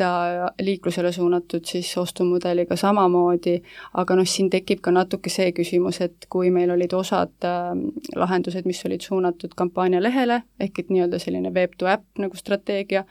[0.00, 3.62] Meta metaliiklusele suunatud siis ostumudeliga samamoodi,
[4.00, 7.74] aga noh, siin tekib ka natuke see küsimus, et kui meil olid osad äh,
[8.16, 13.04] lahendused, mis olid suunatud kampaanialehele, ehk et nii-öelda selline web to äpp nagu strateegia,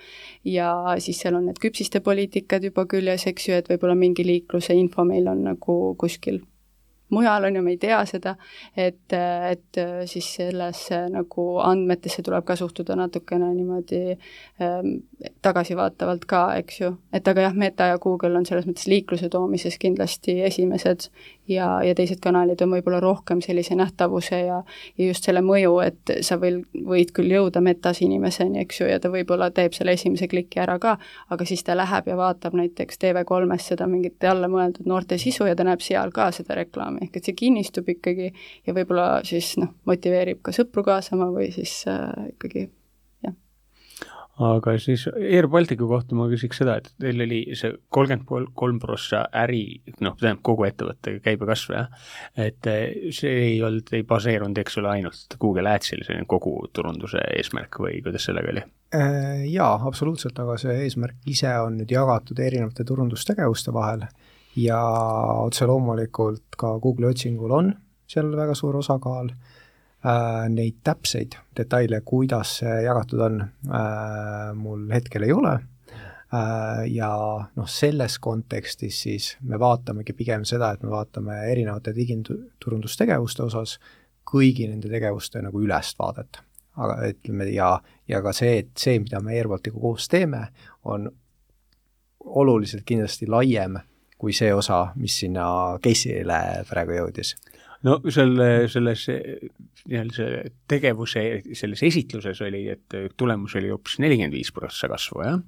[0.44, 4.74] ja siis seal on need küpsiste poliitikad juba küljes, eks ju, et võib-olla mingi liikluse
[4.74, 6.42] info meil on nagu kuskil
[7.10, 8.36] mujal, on ju, me ei tea seda,
[8.78, 14.94] et, et siis sellesse nagu andmetesse tuleb ka suhtuda natukene niimoodi ähm,
[15.42, 16.94] tagasivaatavalt ka, eks ju.
[17.14, 21.10] et aga jah, Meta ja Google on selles mõttes liikluse toomises kindlasti esimesed
[21.50, 24.60] ja, ja teised kanalid on võib-olla rohkem sellise nähtavuse ja
[24.98, 29.00] ja just selle mõju, et sa võid, võid küll jõuda metas inimeseni, eks ju, ja
[29.00, 30.98] ta võib-olla teeb selle esimese kliki ära ka,
[31.32, 35.56] aga siis ta läheb ja vaatab näiteks TV3-s seda mingit jälle mõeldud noorte sisu ja
[35.56, 38.32] ta näeb seal ka seda reklaami, ehk et see kinnistub ikkagi
[38.68, 42.70] ja võib-olla siis noh, motiveerib ka sõpru kaasama või siis äh, ikkagi
[44.40, 49.26] aga siis Air Balticu kohta ma küsiks seda, et teil oli see kolmkümmend kolm prossa
[49.42, 51.90] äri, noh, tähendab kogu ettevõtte käibekasv, jah,
[52.40, 57.24] et eh, see ei olnud, ei baseerunud, eks ole, ainult Google Adsil, see kogu turunduse
[57.36, 58.66] eesmärk või kuidas sellega oli?
[58.96, 64.08] Äh, jaa, absoluutselt, aga see eesmärk ise on nüüd jagatud erinevate turundustegevuste vahel
[64.56, 64.82] ja
[65.46, 67.74] otse loomulikult ka Google'i otsingul on
[68.10, 69.30] seal väga suur osakaal
[70.00, 77.10] Äh, neid täpseid detaile, kuidas see jagatud on, äh, mul hetkel ei ole äh, ja
[77.44, 83.76] noh, selles kontekstis siis me vaatamegi pigem seda, et me vaatame erinevate digiturundustegevuste osas
[84.32, 86.40] kõigi nende tegevuste nagu ülest vaadet.
[86.80, 87.74] aga ütleme, ja,
[88.08, 90.46] ja ka see, et see, mida me AirBaltiga koos teeme,
[90.88, 91.12] on
[92.24, 93.82] oluliselt kindlasti laiem
[94.20, 95.46] kui see osa, mis sinna
[95.84, 96.40] case'ile
[96.70, 97.36] praegu jõudis
[97.88, 101.24] no selle, selles nii-öelda see tegevuse
[101.58, 105.40] selles esitluses oli, et tulemus oli hoopis nelikümmend viis prossa kasvu, jah.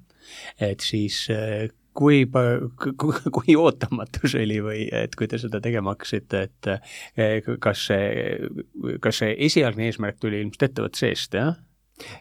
[0.70, 1.24] et siis
[1.96, 2.24] kui,
[3.36, 8.38] kui ootamatu see oli või et kui te seda tegema hakkasite, et kas see,
[9.04, 11.54] kas see esialgne eesmärk tuli ilmselt ettevõtte seest, jah?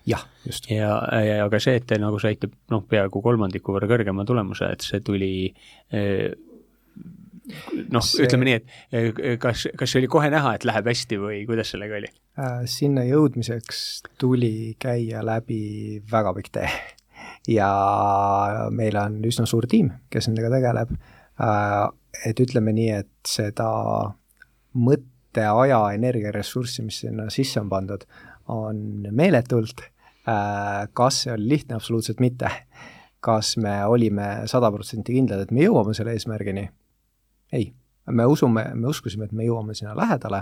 [0.07, 0.69] Jah, just.
[0.71, 4.85] ja, ja ka see, et te nagu saite noh, peaaegu kolmandiku võrra kõrgema tulemuse, et
[4.85, 5.33] see tuli
[7.91, 11.19] noh see..., ütleme nii, et eh, kas, kas see oli kohe näha, et läheb hästi
[11.21, 12.09] või kuidas sellega oli?
[12.39, 13.83] Äh, sinna jõudmiseks
[14.21, 16.71] tuli käia läbi väga pikk tee
[17.49, 17.69] ja
[18.73, 20.93] meil on üsna suur tiim, kes nendega tegeleb.
[21.41, 21.87] Äh,
[22.27, 23.69] et ütleme nii, et seda
[24.77, 28.03] mõtte, aja, energiaressurssi, mis sinna sisse on pandud,
[28.51, 29.83] on meeletult.
[30.29, 32.51] Äh, kas see oli lihtne, absoluutselt mitte.
[33.21, 36.63] kas me olime sada protsenti kindlad, et me jõuame selle eesmärgini?
[37.53, 37.67] ei,
[38.09, 40.39] me usume, me uskusime, et me jõuame sinna lähedale,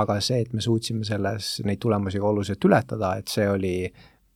[0.00, 3.74] aga see, et me suutsime selles neid tulemusi ka oluliselt ületada, et see oli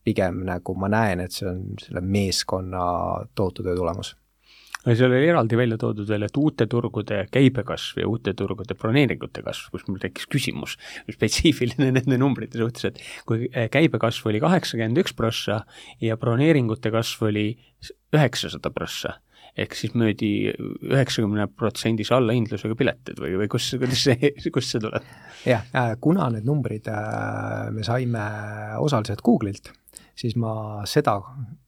[0.04, 2.82] pigem nagu ma näen, et see on selle meeskonna
[3.34, 4.12] tohutu töö tulemus
[4.86, 9.70] seal oli eraldi välja toodud veel, et uute turgude käibekasv ja uute turgude broneeringute kasv,
[9.74, 10.76] kus mul tekkis küsimus,
[11.16, 15.64] spetsiifiline nende numbrite suhtes, et kui käibekasv oli kaheksakümmend üks prossa
[16.02, 17.48] ja broneeringute kasv oli
[18.14, 19.18] üheksasada prossa
[19.58, 20.30] ehk siis müüdi
[20.86, 25.06] üheksakümne protsendise allahindlusega piletid või, või kus, kuidas see, kust see tuleb?
[25.48, 28.24] jah, äh, kuna need numbrid äh, me saime
[28.80, 29.72] osaliselt Google'ilt,
[30.18, 31.18] siis ma seda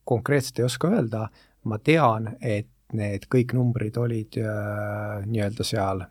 [0.08, 1.26] konkreetselt ei oska öelda,
[1.68, 6.04] ma tean, et need kõik numbrid olid äh, nii-öelda seal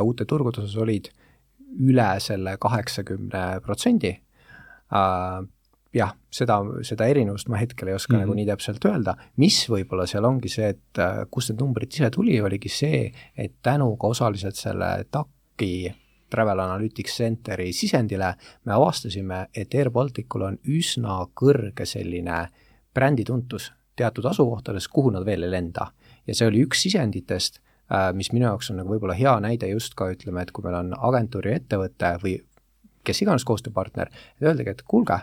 [0.00, 1.10] uute turgude osas olid
[1.84, 4.14] üle selle kaheksakümne protsendi
[5.94, 8.26] jah, seda, seda erinevust ma hetkel ei oska mm -hmm.
[8.26, 12.10] nagu nii täpselt öelda, mis võib-olla seal ongi see, et äh, kust need numbrid ise
[12.10, 15.94] tuli, oligi see, et tänu ka osaliselt selle TAK-i
[16.30, 22.48] Travel Analytics Centeri sisendile me avastasime, et Air Balticul on üsna kõrge selline
[22.94, 25.86] brändituntus teatud asukohtades, kuhu nad veel ei lenda.
[26.26, 27.60] Ja see oli üks sisenditest,
[27.92, 30.78] äh, mis minu jaoks on nagu võib-olla hea näide just ka ütleme, et kui meil
[30.80, 32.38] on agentuuri ettevõte või
[33.04, 35.18] kes iganes koostööpartner, et öeldagi, et kuulge,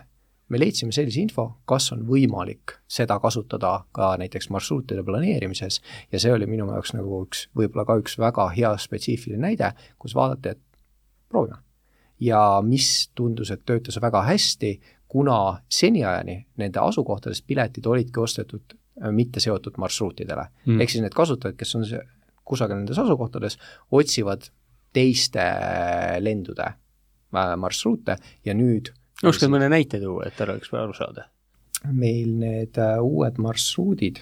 [0.52, 5.80] me leidsime sellise info, kas on võimalik seda kasutada ka näiteks marsruutide planeerimises
[6.12, 10.16] ja see oli minu jaoks nagu üks, võib-olla ka üks väga hea spetsiifiline näide, kus
[10.18, 10.62] vaadati, et
[11.32, 11.62] proovime.
[12.20, 14.76] ja mis tundus, et töötas väga hästi,
[15.08, 18.76] kuna seniajani nende asukohtadest piletid olidki ostetud
[19.12, 20.48] mitte seotud marsruutidele.
[20.66, 20.82] Mm..
[20.82, 21.86] ehk siis need kasutajad, kes on
[22.48, 23.58] kusagil nendes asukohtades,
[23.92, 24.50] otsivad
[24.92, 25.44] teiste
[26.20, 28.92] lendude äh, marsruute ja nüüd
[29.24, 31.30] oskad mõne näite tuua, et oleks aru saada?
[31.90, 34.22] meil need äh, uued marsruudid,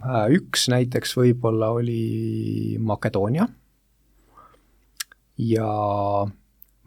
[0.00, 3.48] äh, üks näiteks võib-olla oli Makedoonia.
[5.36, 5.70] Ja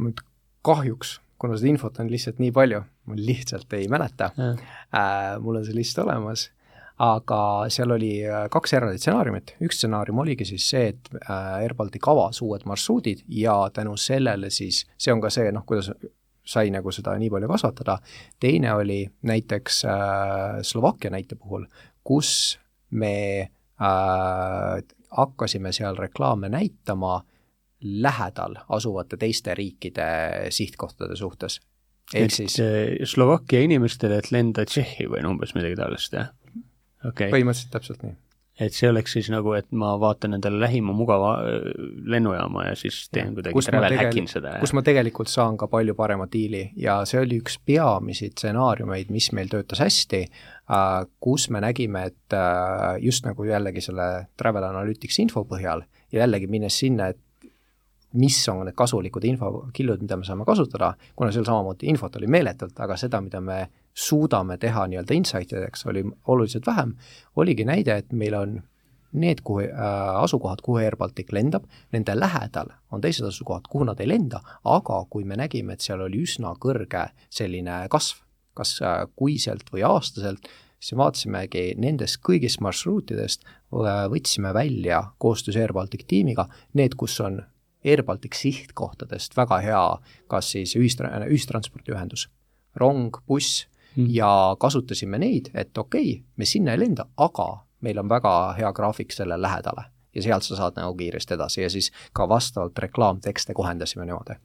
[0.01, 0.23] nüüd
[0.65, 5.67] kahjuks, kuna seda infot on lihtsalt nii palju, ma lihtsalt ei mäleta, äh, mul on
[5.67, 6.47] see list olemas,
[6.99, 7.41] aga
[7.71, 8.13] seal oli
[8.51, 13.55] kaks eraldi stsenaariumit, üks stsenaarium oligi siis see, et Air Baltic avas uued marsruudid ja
[13.73, 15.93] tänu sellele siis, see on ka see noh, kuidas
[16.49, 17.97] sai nagu seda nii palju kasvatada,
[18.41, 21.67] teine oli näiteks äh, Slovakkia näite puhul,
[22.03, 22.59] kus
[22.91, 24.83] me äh,
[25.17, 27.21] hakkasime seal reklaame näitama
[27.81, 30.07] lähedal asuvate teiste riikide
[30.49, 31.61] sihtkohtade suhtes.
[32.13, 32.57] ehk siis
[33.03, 36.33] Slovakkia inimestele, et lenda Tšehhi või no umbes midagi taolist, jah?
[37.03, 37.31] Okay.
[37.31, 38.17] põhimõtteliselt täpselt nii
[38.59, 41.67] et see oleks siis nagu, et ma vaatan endale lähima mugava äh,
[42.11, 44.57] lennujaama ja siis teen kuidagi travel hack'in seda.
[44.59, 49.31] kus ma tegelikult saan ka palju parema diili ja see oli üks peamisi stsenaariumeid, mis
[49.37, 50.21] meil töötas hästi,
[50.75, 56.25] äh, kus me nägime, et äh, just nagu jällegi selle Travel Analytics info põhjal ja
[56.25, 57.21] jällegi minnes sinna, et
[58.13, 62.79] mis on need kasulikud infokillud, mida me saame kasutada, kuna seal samamoodi infot oli meeletult,
[62.81, 63.59] aga seda, mida me
[63.93, 66.95] suudame teha nii-öelda insight ideks, oli oluliselt vähem,
[67.35, 68.59] oligi näide, et meil on
[69.11, 73.99] need, kuhu äh, asukohad, kuhu Air Baltic lendab, nende lähedal on teised asukohad, kuhu nad
[74.01, 78.21] ei lenda, aga kui me nägime, et seal oli üsna kõrge selline kasv,
[78.57, 80.49] kas äh, kuiselt või aastaselt,
[80.79, 86.47] siis vaatasimegi nendest kõigist marsruutidest äh,, võtsime välja koostöös Air Baltic tiimiga
[86.77, 87.41] need, kus on
[87.85, 89.83] Air Baltic sihtkohtadest väga hea
[90.31, 92.27] kas siis ühistra-, ühistranspordiühendus,
[92.79, 93.65] rong, buss
[93.95, 94.09] mm.
[94.13, 97.49] ja kasutasime neid, et okei okay,, me sinna ei lenda, aga
[97.85, 101.69] meil on väga hea graafik selle lähedale ja sealt sa saad nagu kiiresti edasi ja
[101.71, 104.39] siis ka vastavalt reklaamtekste kohendasime niimoodi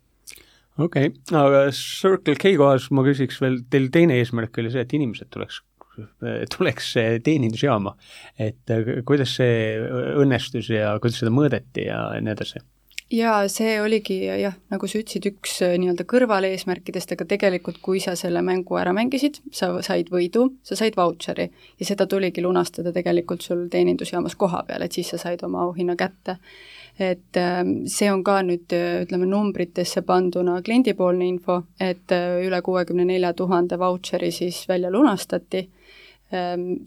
[0.79, 4.95] okei okay., aga Circle K kohas ma küsiks veel, teil teine eesmärk oli see, et
[4.97, 5.61] inimesed tuleks,
[6.57, 6.93] tuleks
[7.27, 7.95] teenindusjaama.
[8.39, 8.75] et
[9.07, 9.79] kuidas see
[10.23, 12.63] õnnestus ja kuidas seda mõõdeti ja nii edasi?
[13.13, 18.15] Jaa, see oligi jah, nagu sa ütlesid, üks äh, nii-öelda kõrvaleesmärkidest, aga tegelikult kui sa
[18.19, 21.49] selle mängu ära mängisid, sa said võidu, sa said vautšeri
[21.81, 25.97] ja seda tuligi lunastada tegelikult sul teenindusjaamas koha peal, et siis sa said oma auhinna
[26.01, 26.39] kätte.
[26.95, 32.61] et ähm, see on ka nüüd äh, ütleme numbritesse panduna kliendipoolne info, et äh, üle
[32.63, 35.69] kuuekümne nelja tuhande vautšeri siis välja lunastati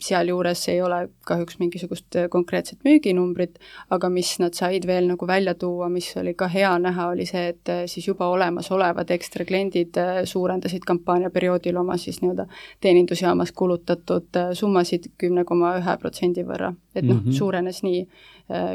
[0.04, 3.58] sealjuures ei ole kahjuks mingisugust äh, konkreetset müüginumbrit,
[3.94, 7.48] aga mis nad said veel nagu välja tuua, mis oli ka hea näha, oli see,
[7.54, 12.48] et äh, siis juba olemasolevad ekstra kliendid äh, suurendasid kampaaniaperioodil oma siis nii-öelda
[12.84, 16.74] teenindusjaamas kulutatud summasid kümne koma ühe protsendi võrra.
[16.96, 18.08] et noh mm -hmm., suurenes nii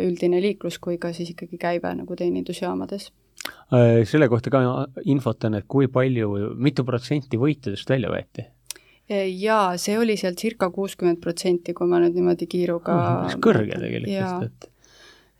[0.06, 3.10] üldine liiklus kui ka siis ikkagi käive nagu teenindusjaamades
[4.04, 4.60] selle kohta ka
[5.04, 8.44] infot on, et kui palju, mitu protsenti võitudest välja võeti?
[9.12, 14.48] Jaa, see oli seal circa kuuskümmend protsenti, kui ma nüüd niimoodi kiiruga oh, kõrge tegelikult,
[14.48, 14.68] et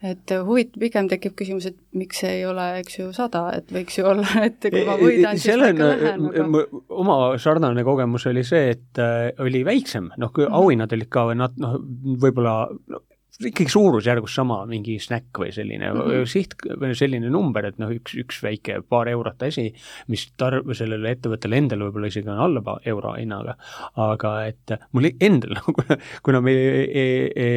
[0.02, 3.98] et huvit-, pigem tekib küsimus, et miks see ei ole, eks ju, sada, et võiks
[4.00, 6.64] ju olla, et kui ma võidan, siis ma ikka lähen, aga
[7.02, 10.58] oma sarnane kogemus oli see, et äh, oli väiksem, noh, kui mhm.
[10.58, 11.78] auhinnad olid ka või nad noh,
[12.22, 13.02] võib-olla no,
[13.40, 16.26] ikkagi suurusjärgus sama, mingi snäkk või selline mm -hmm.
[16.28, 19.70] siht või selline number, et noh, üks, üks väike paar eurot asi,
[20.12, 23.56] mis tarb-, sellele ettevõttele endale võib-olla isegi on alla euro hinnaga,
[23.96, 25.74] aga et mul endal nagu
[26.22, 27.48] kuna meil e, e,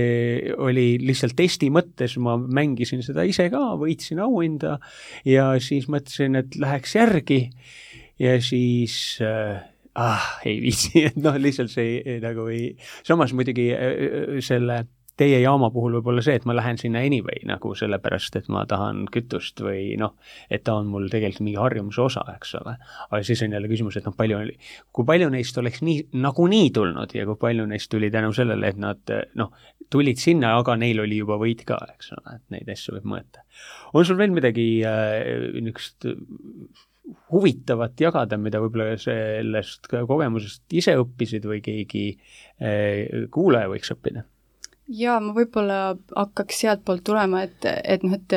[0.56, 4.80] oli lihtsalt testi mõttes, ma mängisin seda ise ka, võitsin auhinda
[5.26, 7.42] ja siis mõtlesin, et läheks järgi
[8.20, 9.60] ja siis äh,
[9.96, 12.76] ah, ei viitsi, et noh, lihtsalt see ei, nagu ei,
[13.08, 14.86] samas muidugi äh, selle
[15.20, 18.66] teie jaama puhul võib olla see, et ma lähen sinna anyway nagu sellepärast, et ma
[18.70, 20.16] tahan kütust või noh,
[20.52, 22.76] et ta on mul tegelikult mingi harjumuse osa, eks ole.
[23.10, 24.42] aga siis on jälle küsimus, et noh, palju,
[24.96, 28.82] kui palju neist oleks nii, nagunii tulnud ja kui palju neist tuli tänu sellele, et
[28.82, 29.54] nad noh,
[29.92, 33.46] tulid sinna, aga neil oli juba võit ka, eks ole, et neid asju võib mõõta.
[33.94, 36.12] on sul veel midagi äh, niisugust
[37.32, 44.26] huvitavat jagada, mida võib-olla sellest kogemusest ise õppisid või keegi äh, kuulaja võiks õppida?
[44.86, 45.78] Jaa, ma võib-olla
[46.16, 48.36] hakkaks sealtpoolt tulema, et, et noh, et,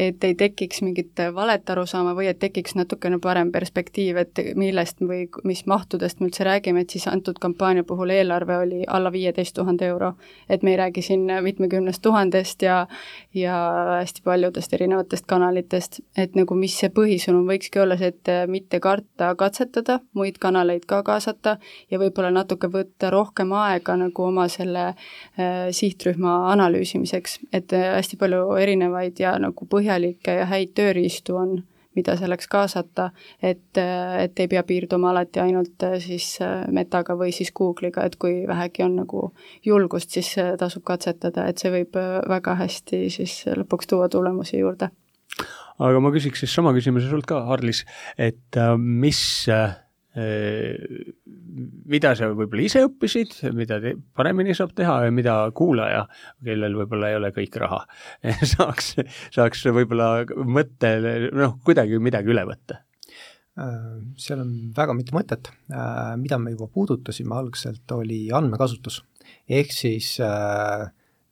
[0.00, 5.26] et ei tekiks mingit valet arusaama või et tekiks natukene parem perspektiiv, et millest või
[5.44, 9.86] mis mahtudest me üldse räägime, et siis antud kampaania puhul eelarve oli alla viieteist tuhande
[9.86, 10.14] euro.
[10.48, 12.86] et me ei räägi siin mitmekümnest tuhandest ja,
[13.34, 13.56] ja
[14.00, 19.34] hästi paljudest erinevatest kanalitest, et nagu mis see põhisõnum võikski olla see, et mitte karta
[19.36, 21.58] katsetada, muid kanaleid ka kaasata
[21.90, 28.18] ja võib-olla natuke võtta rohkem aega nagu oma selle äh, sihtrühma analüüsimiseks, et äh, hästi
[28.20, 31.58] palju erinevaid ja nagu põhjalikke ja häid tööriistu on,
[31.98, 33.10] mida selleks kaasata,
[33.42, 36.32] et, äh, et ei pea piirduma alati ainult äh, siis
[36.70, 39.26] Metaga või siis Google'iga, et kui vähegi on nagu
[39.66, 41.98] julgust, siis tasub katsetada, et see võib
[42.30, 44.90] väga hästi siis lõpuks tuua tulemusi juurde.
[45.80, 47.84] aga ma küsiks siis sama küsimuse sult ka, Harlis,
[48.18, 49.22] et mis
[51.90, 56.02] mida sa võib-olla ise õppisid, mida te paremini saab teha ja mida kuulaja,
[56.42, 57.84] kellel võib-olla ei ole kõik raha,
[58.54, 58.96] saaks,
[59.30, 62.82] saaks võib-olla mõttele, noh, kuidagi midagi üle võtta?
[64.16, 65.50] seal on väga mitu mõtet,
[66.16, 69.02] mida me juba puudutasime algselt, oli andmekasutus.
[69.50, 70.14] ehk siis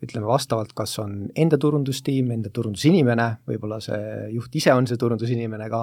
[0.05, 5.71] ütleme vastavalt, kas on enda turundustiim, enda turundusinimene, võib-olla see juht ise on see turundusinimene
[5.73, 5.83] ka,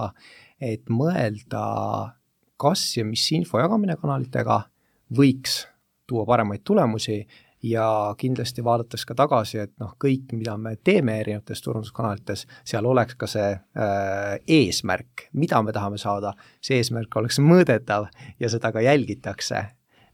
[0.62, 1.64] et mõelda
[2.58, 4.62] kas ja mis info jagamine kanalitega
[5.16, 5.64] võiks
[6.08, 7.24] tuua paremaid tulemusi
[7.66, 13.18] ja kindlasti vaadates ka tagasi, et noh, kõik, mida me teeme erinevates turunduskanalites, seal oleks
[13.20, 18.86] ka see äh, eesmärk, mida me tahame saada, see eesmärk oleks mõõdetav ja seda ka
[18.86, 19.66] jälgitakse.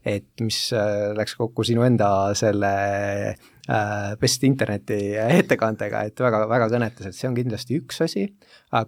[0.06, 2.70] et mis äh, läks kokku sinu enda selle
[3.36, 8.24] äh, Best Interneti ettekandega, et väga, väga kõnetas, et see on kindlasti üks asi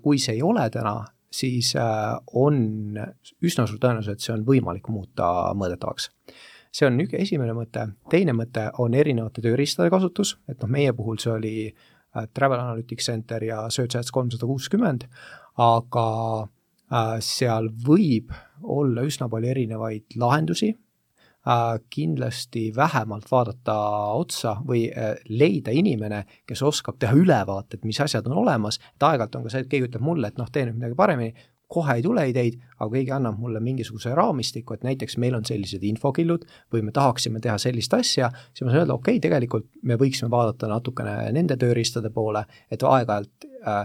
[0.01, 1.03] kui see ei ole täna
[1.33, 2.97] siis äh, on
[3.43, 6.09] üsna suur tõenäosus, et see on võimalik muuta mõõdetavaks.
[6.73, 11.19] see on üks esimene mõte, teine mõte on erinevate tööriistade kasutus, et noh, meie puhul
[11.21, 15.07] see oli äh, Travel Analytics Center ja Search Ads kolmsada kuuskümmend,
[15.61, 16.07] aga
[16.43, 20.73] äh, seal võib olla üsna palju erinevaid lahendusi
[21.89, 23.75] kindlasti vähemalt vaadata
[24.15, 29.35] otsa või äh, leida inimene, kes oskab teha ülevaatet, mis asjad on olemas, et aeg-ajalt
[29.35, 31.33] on ka see, et keegi ütleb mulle, et noh, tee nüüd midagi paremini,
[31.73, 35.83] kohe ei tule ideid, aga keegi annab mulle mingisuguse raamistiku, et näiteks meil on sellised
[35.83, 39.97] infokillud või me tahaksime teha sellist asja, siis ma saan öelda, okei okay,, tegelikult me
[39.99, 43.83] võiksime vaadata natukene nende tööriistade poole, et aeg-ajalt äh,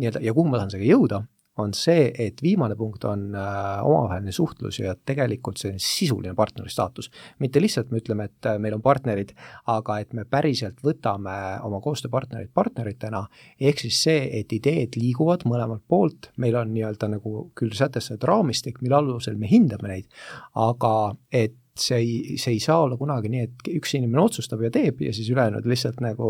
[0.00, 1.22] nii-öelda ja kuhu ma tahan sellega jõuda
[1.62, 7.10] on see, et viimane punkt on äh, omavaheline suhtlus ja tegelikult selline sisuline partneri staatus.
[7.38, 9.32] mitte lihtsalt me ütleme, et äh, meil on partnerid,
[9.72, 11.36] aga et me päriselt võtame
[11.66, 13.24] oma koostööpartnerid partneritena,
[13.60, 18.82] ehk siis see, et ideed liiguvad mõlemalt poolt, meil on nii-öelda nagu küll sätestatud raamistik,
[18.82, 20.10] mille alusel me hindame neid,
[20.54, 20.92] aga
[21.32, 25.02] et see ei, see ei saa olla kunagi nii, et üks inimene otsustab ja teeb
[25.04, 26.28] ja siis ülejäänud lihtsalt nagu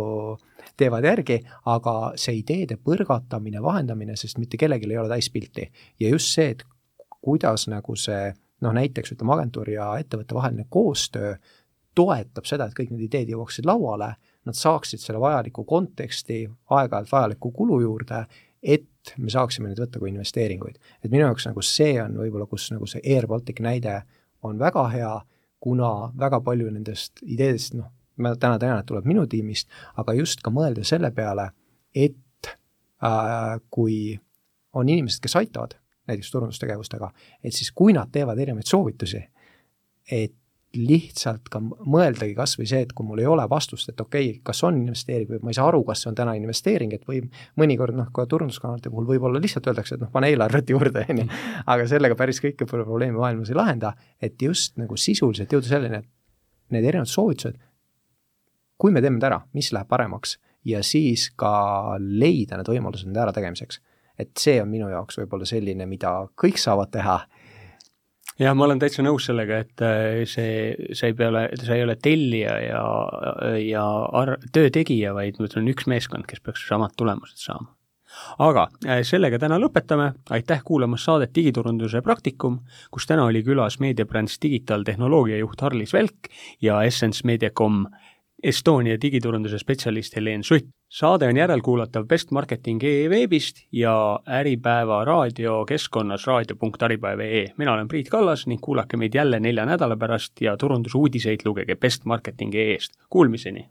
[0.77, 1.41] teevad järgi,
[1.73, 5.71] aga see ideede põrgatamine, vahendamine, sest mitte kellelgi ei ole täispilti.
[6.01, 6.65] ja just see, et
[7.21, 8.33] kuidas nagu see
[8.65, 11.35] noh, näiteks ütleme, agentuuri ja ettevõtte vaheline koostöö
[11.97, 14.13] toetab seda, et kõik need ideed jõuaksid lauale,
[14.47, 18.25] nad saaksid selle vajaliku konteksti, aeg-ajalt vajaliku kulu juurde,
[18.63, 20.79] et me saaksime neid võtta kui investeeringuid.
[21.03, 24.03] et minu jaoks nagu see on võib-olla, kus nagu see Air Baltic näide
[24.43, 25.13] on väga hea,
[25.61, 27.91] kuna väga palju nendest ideedest, noh,
[28.23, 29.69] ma täna tean, et tuleb minu tiimist,
[30.01, 31.51] aga just ka mõelda selle peale,
[31.95, 32.51] et
[33.05, 34.17] äh, kui
[34.77, 37.11] on inimesed, kes aitavad näiteks turundustegevustega,
[37.45, 39.23] et siis kui nad teevad erinevaid soovitusi,
[40.13, 40.35] et
[40.77, 44.41] lihtsalt ka mõeldagi kas või see, et kui mul ei ole vastust, et okei okay,,
[44.45, 47.23] kas on investeering või ma ei saa aru, kas see on täna investeering, et või
[47.61, 51.29] mõnikord noh, ka turunduskanalite puhul võib-olla lihtsalt öeldakse, et noh, pane eelarvet juurde, on ju,
[51.75, 56.77] aga sellega päris kõiki probleeme maailmas ei lahenda, et just nagu sisuliselt jõuda selleni, et
[56.77, 57.57] need erinevad soovitused
[58.79, 63.23] kui me teeme ta ära, mis läheb paremaks ja siis ka leida need võimalused nende
[63.27, 63.81] ärategemiseks.
[64.19, 66.11] et see on minu jaoks võib-olla selline, mida
[66.41, 67.19] kõik saavad teha
[68.41, 71.97] jah, ma olen täitsa nõus sellega, et äh, see, see ei pea see ei ole
[72.03, 72.83] tellija ja,
[73.63, 73.87] ja
[74.21, 77.73] ar-, töö tegija, vaid see on üks meeskond, kes peaks samad tulemused saama.
[78.43, 84.41] aga äh, sellega täna lõpetame, aitäh kuulamast saadet Digiturunduse praktikum, kus täna oli külas meediabrändis
[84.43, 86.31] digitaaltehnoloogia juht Harlis Velk
[86.65, 87.85] ja Essence Mediacom
[88.47, 90.69] Estonia digiturunduse spetsialist Helen Sutt.
[90.87, 93.95] saade on järelkuulatav bestmarketing.ee veebist ja
[94.39, 97.47] Äripäeva raadiokeskkonnas raadio.äripäev.ee.
[97.59, 102.95] mina olen Priit Kallas ning kuulake meid jälle nelja nädala pärast ja turundusuudiseid lugege bestmarketing.ee-st.
[103.11, 103.67] Kuulmiseni!